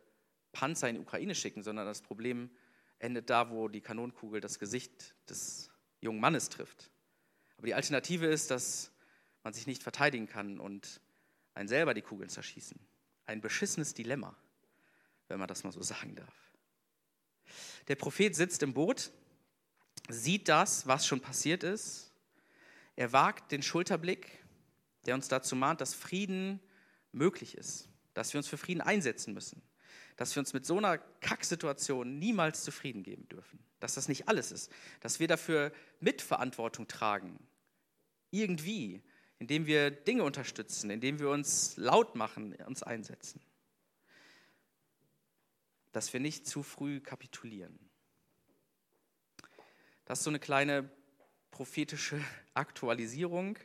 Panzer 0.51 0.87
in 0.87 0.95
die 0.95 1.01
Ukraine 1.01 1.33
schicken, 1.33 1.63
sondern 1.63 1.87
das 1.87 2.03
Problem 2.03 2.51
endet 2.99 3.31
da, 3.31 3.49
wo 3.49 3.67
die 3.67 3.81
Kanonenkugel 3.81 4.41
das 4.41 4.59
Gesicht 4.59 5.15
des 5.27 5.71
jungen 6.01 6.19
Mannes 6.19 6.49
trifft. 6.49 6.91
Aber 7.57 7.65
die 7.65 7.73
Alternative 7.73 8.27
ist, 8.27 8.51
dass 8.51 8.91
man 9.43 9.53
sich 9.53 9.65
nicht 9.65 9.81
verteidigen 9.81 10.27
kann 10.27 10.59
und 10.59 11.01
einen 11.55 11.67
selber 11.67 11.95
die 11.95 12.03
Kugeln 12.03 12.29
zerschießen. 12.29 12.79
Ein 13.25 13.41
beschissenes 13.41 13.95
Dilemma. 13.95 14.35
wenn 15.27 15.39
man 15.39 15.47
das 15.47 15.63
mal 15.63 15.71
so 15.71 15.81
sagen 15.81 16.15
darf. 16.15 16.54
Der 17.87 17.95
Prophet 17.95 18.35
sitzt 18.35 18.63
im 18.63 18.73
Boot, 18.73 19.11
sieht 20.09 20.49
das, 20.49 20.87
was 20.87 21.05
schon 21.05 21.21
passiert 21.21 21.63
ist. 21.63 22.11
Er 22.95 23.11
wagt 23.11 23.51
den 23.51 23.61
Schulterblick, 23.61 24.43
der 25.05 25.15
uns 25.15 25.27
dazu 25.27 25.55
mahnt, 25.55 25.81
dass 25.81 25.93
Frieden 25.93 26.59
möglich 27.11 27.57
ist, 27.57 27.89
dass 28.13 28.33
wir 28.33 28.39
uns 28.39 28.47
für 28.47 28.57
Frieden 28.57 28.81
einsetzen 28.81 29.33
müssen, 29.33 29.61
dass 30.15 30.35
wir 30.35 30.39
uns 30.39 30.53
mit 30.53 30.65
so 30.65 30.77
einer 30.77 30.97
Kacksituation 30.97 32.19
niemals 32.19 32.63
zufrieden 32.63 33.03
geben 33.03 33.27
dürfen, 33.29 33.59
dass 33.79 33.95
das 33.95 34.07
nicht 34.07 34.27
alles 34.27 34.51
ist, 34.51 34.71
dass 35.01 35.19
wir 35.19 35.27
dafür 35.27 35.71
Mitverantwortung 35.99 36.87
tragen, 36.87 37.39
irgendwie, 38.31 39.03
indem 39.39 39.65
wir 39.65 39.91
Dinge 39.91 40.23
unterstützen, 40.23 40.89
indem 40.89 41.19
wir 41.19 41.29
uns 41.29 41.77
laut 41.77 42.15
machen, 42.15 42.55
uns 42.65 42.83
einsetzen, 42.83 43.41
dass 45.95 46.11
wir 46.11 46.19
nicht 46.19 46.45
zu 46.45 46.61
früh 46.61 46.99
kapitulieren. 46.99 47.79
Das 50.03 50.19
ist 50.19 50.25
so 50.25 50.29
eine 50.29 50.39
kleine 50.39 50.89
prophetische 51.51 52.19
Aktualisierung, 52.53 53.57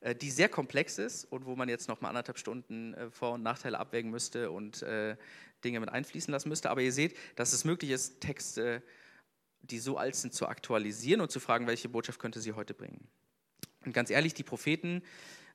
äh, 0.00 0.12
die 0.16 0.32
sehr 0.32 0.48
komplex 0.48 0.98
ist 0.98 1.24
und 1.24 1.46
wo 1.46 1.54
man 1.54 1.68
jetzt 1.68 1.86
noch 1.86 2.00
mal 2.00 2.08
anderthalb 2.08 2.36
Stunden 2.36 2.94
äh, 2.94 3.12
Vor- 3.12 3.34
und 3.34 3.44
Nachteile 3.44 3.78
abwägen 3.78 4.10
müsste 4.10 4.50
und 4.50 4.82
äh, 4.82 5.16
Dinge 5.62 5.78
mit 5.78 5.88
einfließen 5.88 6.32
lassen 6.32 6.48
müsste. 6.48 6.68
Aber 6.68 6.82
ihr 6.82 6.92
seht, 6.92 7.16
dass 7.36 7.52
es 7.52 7.64
möglich 7.64 7.92
ist, 7.92 8.20
Texte, 8.20 8.82
die 9.62 9.78
so 9.78 9.98
alt 9.98 10.16
sind, 10.16 10.34
zu 10.34 10.48
aktualisieren 10.48 11.20
und 11.20 11.30
zu 11.30 11.38
fragen, 11.38 11.68
welche 11.68 11.88
Botschaft 11.88 12.18
könnte 12.18 12.40
sie 12.40 12.54
heute 12.54 12.74
bringen. 12.74 13.06
Und 13.84 13.92
ganz 13.92 14.10
ehrlich, 14.10 14.34
die 14.34 14.44
Propheten 14.44 15.02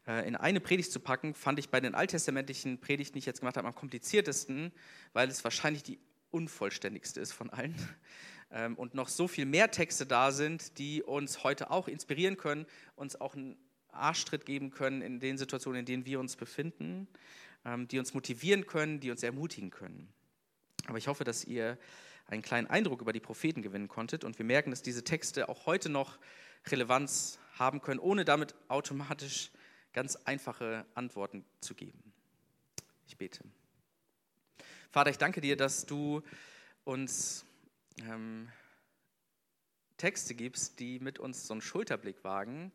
in 0.05 0.35
eine 0.35 0.59
Predigt 0.59 0.91
zu 0.91 0.99
packen, 0.99 1.33
fand 1.33 1.59
ich 1.59 1.69
bei 1.69 1.79
den 1.79 1.95
alttestamentlichen 1.95 2.81
Predigten, 2.81 3.13
die 3.13 3.19
ich 3.19 3.25
jetzt 3.25 3.39
gemacht 3.39 3.55
habe, 3.55 3.69
am 3.69 3.75
kompliziertesten, 3.75 4.73
weil 5.13 5.29
es 5.29 5.45
wahrscheinlich 5.45 5.83
die 5.83 5.97
unvollständigste 6.33 7.19
ist 7.19 7.31
von 7.31 7.49
allen. 7.49 7.75
Ähm, 8.51 8.75
und 8.75 8.93
noch 8.93 9.09
so 9.09 9.27
viel 9.27 9.45
mehr 9.45 9.71
Texte 9.71 10.05
da 10.05 10.31
sind, 10.31 10.77
die 10.77 11.01
uns 11.01 11.43
heute 11.43 11.71
auch 11.71 11.87
inspirieren 11.87 12.37
können, 12.37 12.65
uns 12.95 13.19
auch 13.19 13.35
einen 13.35 13.57
Arschtritt 13.91 14.45
geben 14.45 14.71
können 14.71 15.01
in 15.01 15.19
den 15.19 15.37
Situationen, 15.37 15.79
in 15.79 15.85
denen 15.85 16.05
wir 16.05 16.19
uns 16.19 16.35
befinden, 16.35 17.07
ähm, 17.65 17.87
die 17.87 17.99
uns 17.99 18.13
motivieren 18.13 18.65
können, 18.67 18.99
die 18.99 19.11
uns 19.11 19.23
ermutigen 19.23 19.69
können. 19.69 20.07
Aber 20.87 20.97
ich 20.97 21.07
hoffe, 21.07 21.23
dass 21.23 21.45
ihr 21.45 21.77
einen 22.27 22.41
kleinen 22.41 22.67
Eindruck 22.67 23.01
über 23.01 23.13
die 23.13 23.19
Propheten 23.19 23.61
gewinnen 23.61 23.87
konntet 23.87 24.23
und 24.23 24.37
wir 24.37 24.45
merken, 24.45 24.71
dass 24.71 24.81
diese 24.81 25.03
Texte 25.03 25.49
auch 25.49 25.65
heute 25.65 25.89
noch 25.89 26.19
Relevanz 26.67 27.39
haben 27.53 27.81
können, 27.81 27.99
ohne 27.99 28.25
damit 28.25 28.55
automatisch 28.67 29.51
ganz 29.93 30.15
einfache 30.15 30.85
Antworten 30.95 31.45
zu 31.59 31.75
geben. 31.75 32.13
Ich 33.07 33.17
bete. 33.17 33.43
Vater, 34.93 35.09
ich 35.09 35.17
danke 35.17 35.41
dir, 35.41 35.57
dass 35.57 35.87
du 35.87 36.21
uns 36.83 37.47
ähm, 38.07 38.47
Texte 39.97 40.35
gibst, 40.35 40.79
die 40.79 40.99
mit 40.99 41.17
uns 41.17 41.47
so 41.47 41.55
einen 41.55 41.63
Schulterblick 41.63 42.23
wagen, 42.23 42.71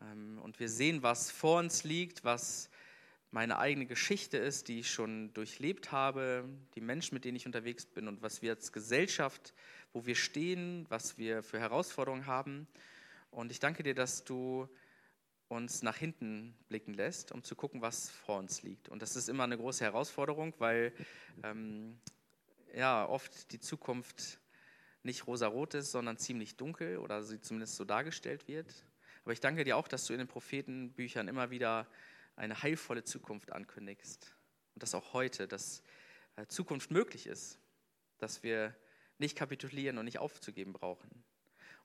ähm, 0.00 0.40
und 0.42 0.58
wir 0.58 0.70
sehen, 0.70 1.02
was 1.02 1.30
vor 1.30 1.58
uns 1.58 1.84
liegt, 1.84 2.24
was 2.24 2.70
meine 3.30 3.58
eigene 3.58 3.84
Geschichte 3.84 4.38
ist, 4.38 4.68
die 4.68 4.80
ich 4.80 4.90
schon 4.90 5.34
durchlebt 5.34 5.92
habe, 5.92 6.48
die 6.76 6.80
Menschen, 6.80 7.12
mit 7.12 7.26
denen 7.26 7.36
ich 7.36 7.44
unterwegs 7.44 7.84
bin 7.84 8.08
und 8.08 8.22
was 8.22 8.40
wir 8.40 8.52
als 8.52 8.72
Gesellschaft, 8.72 9.52
wo 9.92 10.06
wir 10.06 10.14
stehen, 10.14 10.86
was 10.88 11.18
wir 11.18 11.42
für 11.42 11.60
Herausforderungen 11.60 12.24
haben. 12.24 12.68
Und 13.30 13.52
ich 13.52 13.60
danke 13.60 13.82
dir, 13.82 13.94
dass 13.94 14.24
du 14.24 14.66
uns 15.50 15.82
nach 15.82 15.96
hinten 15.96 16.54
blicken 16.68 16.94
lässt, 16.94 17.32
um 17.32 17.42
zu 17.42 17.56
gucken, 17.56 17.82
was 17.82 18.08
vor 18.08 18.38
uns 18.38 18.62
liegt. 18.62 18.88
Und 18.88 19.02
das 19.02 19.16
ist 19.16 19.28
immer 19.28 19.44
eine 19.44 19.56
große 19.56 19.84
Herausforderung, 19.84 20.54
weil 20.58 20.92
ähm, 21.42 21.98
ja 22.72 23.04
oft 23.06 23.50
die 23.52 23.58
Zukunft 23.58 24.38
nicht 25.02 25.26
rosarot 25.26 25.74
ist, 25.74 25.90
sondern 25.90 26.18
ziemlich 26.18 26.56
dunkel 26.56 26.98
oder 26.98 27.22
sie 27.22 27.40
zumindest 27.40 27.74
so 27.74 27.84
dargestellt 27.84 28.46
wird. 28.46 28.72
Aber 29.24 29.32
ich 29.32 29.40
danke 29.40 29.64
dir 29.64 29.76
auch, 29.76 29.88
dass 29.88 30.06
du 30.06 30.12
in 30.12 30.20
den 30.20 30.28
Prophetenbüchern 30.28 31.26
immer 31.26 31.50
wieder 31.50 31.88
eine 32.36 32.62
heilvolle 32.62 33.02
Zukunft 33.02 33.50
ankündigst. 33.50 34.36
Und 34.74 34.82
dass 34.84 34.94
auch 34.94 35.12
heute, 35.14 35.48
dass 35.48 35.82
äh, 36.36 36.46
Zukunft 36.46 36.92
möglich 36.92 37.26
ist, 37.26 37.58
dass 38.18 38.44
wir 38.44 38.74
nicht 39.18 39.36
kapitulieren 39.36 39.98
und 39.98 40.04
nicht 40.04 40.18
aufzugeben 40.18 40.72
brauchen. 40.72 41.24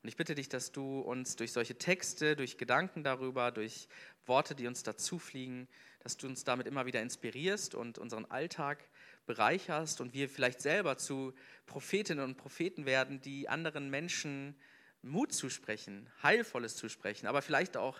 Und 0.05 0.09
ich 0.09 0.17
bitte 0.17 0.35
dich, 0.35 0.49
dass 0.49 0.71
du 0.71 0.99
uns 0.99 1.35
durch 1.35 1.51
solche 1.51 1.79
Texte, 1.79 2.35
durch 2.35 2.59
Gedanken 2.59 3.03
darüber, 3.03 3.49
durch 3.49 3.87
Worte, 4.27 4.53
die 4.53 4.67
uns 4.67 4.83
dazu 4.83 5.17
fliegen, 5.17 5.67
dass 6.01 6.15
du 6.15 6.27
uns 6.27 6.43
damit 6.43 6.67
immer 6.67 6.85
wieder 6.85 7.01
inspirierst 7.01 7.73
und 7.73 7.97
unseren 7.97 8.25
Alltag 8.25 8.87
bereicherst 9.25 10.01
und 10.01 10.13
wir 10.13 10.29
vielleicht 10.29 10.61
selber 10.61 10.99
zu 10.99 11.33
Prophetinnen 11.65 12.23
und 12.23 12.37
Propheten 12.37 12.85
werden, 12.85 13.19
die 13.19 13.49
anderen 13.49 13.89
Menschen 13.89 14.55
Mut 15.01 15.33
zusprechen, 15.33 16.07
Heilvolles 16.21 16.75
zusprechen, 16.75 17.25
aber 17.25 17.41
vielleicht 17.41 17.75
auch 17.75 17.99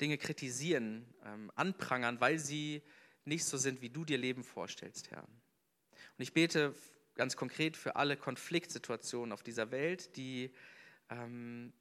Dinge 0.00 0.16
kritisieren, 0.16 1.04
ähm, 1.26 1.52
anprangern, 1.54 2.18
weil 2.18 2.38
sie 2.38 2.80
nicht 3.26 3.44
so 3.44 3.58
sind, 3.58 3.82
wie 3.82 3.90
du 3.90 4.06
dir 4.06 4.16
Leben 4.16 4.42
vorstellst, 4.42 5.10
Herr. 5.10 5.24
Und 5.24 6.16
ich 6.16 6.32
bete 6.32 6.74
ganz 7.14 7.36
konkret 7.36 7.76
für 7.76 7.96
alle 7.96 8.16
Konfliktsituationen 8.16 9.32
auf 9.32 9.42
dieser 9.42 9.70
Welt, 9.70 10.16
die 10.16 10.50
ähm, 11.12 11.72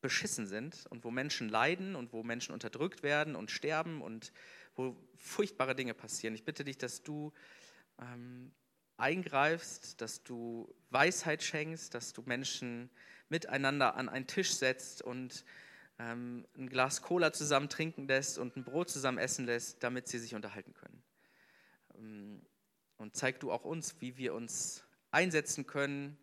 beschissen 0.00 0.46
sind 0.46 0.86
und 0.88 1.04
wo 1.04 1.10
Menschen 1.10 1.48
leiden 1.48 1.94
und 1.94 2.12
wo 2.12 2.22
Menschen 2.22 2.52
unterdrückt 2.52 3.02
werden 3.02 3.36
und 3.36 3.50
sterben 3.50 4.00
und 4.00 4.32
wo 4.74 4.96
furchtbare 5.16 5.74
Dinge 5.74 5.94
passieren. 5.94 6.34
Ich 6.34 6.44
bitte 6.44 6.64
dich, 6.64 6.78
dass 6.78 7.02
du 7.02 7.32
ähm, 8.00 8.52
eingreifst, 8.96 10.00
dass 10.00 10.22
du 10.22 10.74
Weisheit 10.90 11.42
schenkst, 11.42 11.94
dass 11.94 12.12
du 12.12 12.22
Menschen 12.22 12.90
miteinander 13.28 13.94
an 13.96 14.08
einen 14.08 14.26
Tisch 14.26 14.52
setzt 14.54 15.02
und 15.02 15.44
ähm, 15.98 16.46
ein 16.56 16.68
Glas 16.68 17.02
Cola 17.02 17.32
zusammen 17.32 17.68
trinken 17.68 18.08
lässt 18.08 18.38
und 18.38 18.56
ein 18.56 18.64
Brot 18.64 18.90
zusammen 18.90 19.18
essen 19.18 19.44
lässt, 19.44 19.82
damit 19.82 20.08
sie 20.08 20.18
sich 20.18 20.34
unterhalten 20.34 20.72
können. 20.72 21.02
Ähm, 21.96 22.42
und 22.96 23.16
zeig 23.16 23.40
du 23.40 23.52
auch 23.52 23.64
uns, 23.64 24.00
wie 24.00 24.16
wir 24.16 24.34
uns 24.34 24.84
einsetzen 25.10 25.66
können, 25.66 26.18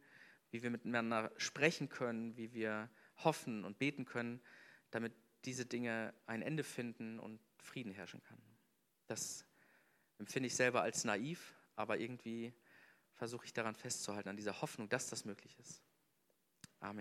wie 0.51 0.63
wir 0.63 0.69
miteinander 0.69 1.31
sprechen 1.38 1.89
können, 1.89 2.36
wie 2.38 2.53
wir 2.53 2.89
hoffen 3.23 3.63
und 3.63 3.79
beten 3.79 4.05
können, 4.05 4.41
damit 4.91 5.13
diese 5.45 5.65
Dinge 5.65 6.13
ein 6.25 6.41
Ende 6.41 6.63
finden 6.63 7.19
und 7.19 7.39
Frieden 7.57 7.91
herrschen 7.91 8.21
kann. 8.23 8.41
Das 9.07 9.45
empfinde 10.17 10.47
ich 10.47 10.55
selber 10.55 10.81
als 10.81 11.03
naiv, 11.03 11.55
aber 11.75 11.99
irgendwie 11.99 12.53
versuche 13.13 13.45
ich 13.45 13.53
daran 13.53 13.75
festzuhalten, 13.75 14.29
an 14.29 14.38
dieser 14.38 14.62
Hoffnung, 14.62 14.89
dass 14.89 15.10
das 15.10 15.25
möglich 15.25 15.57
ist. 15.60 15.83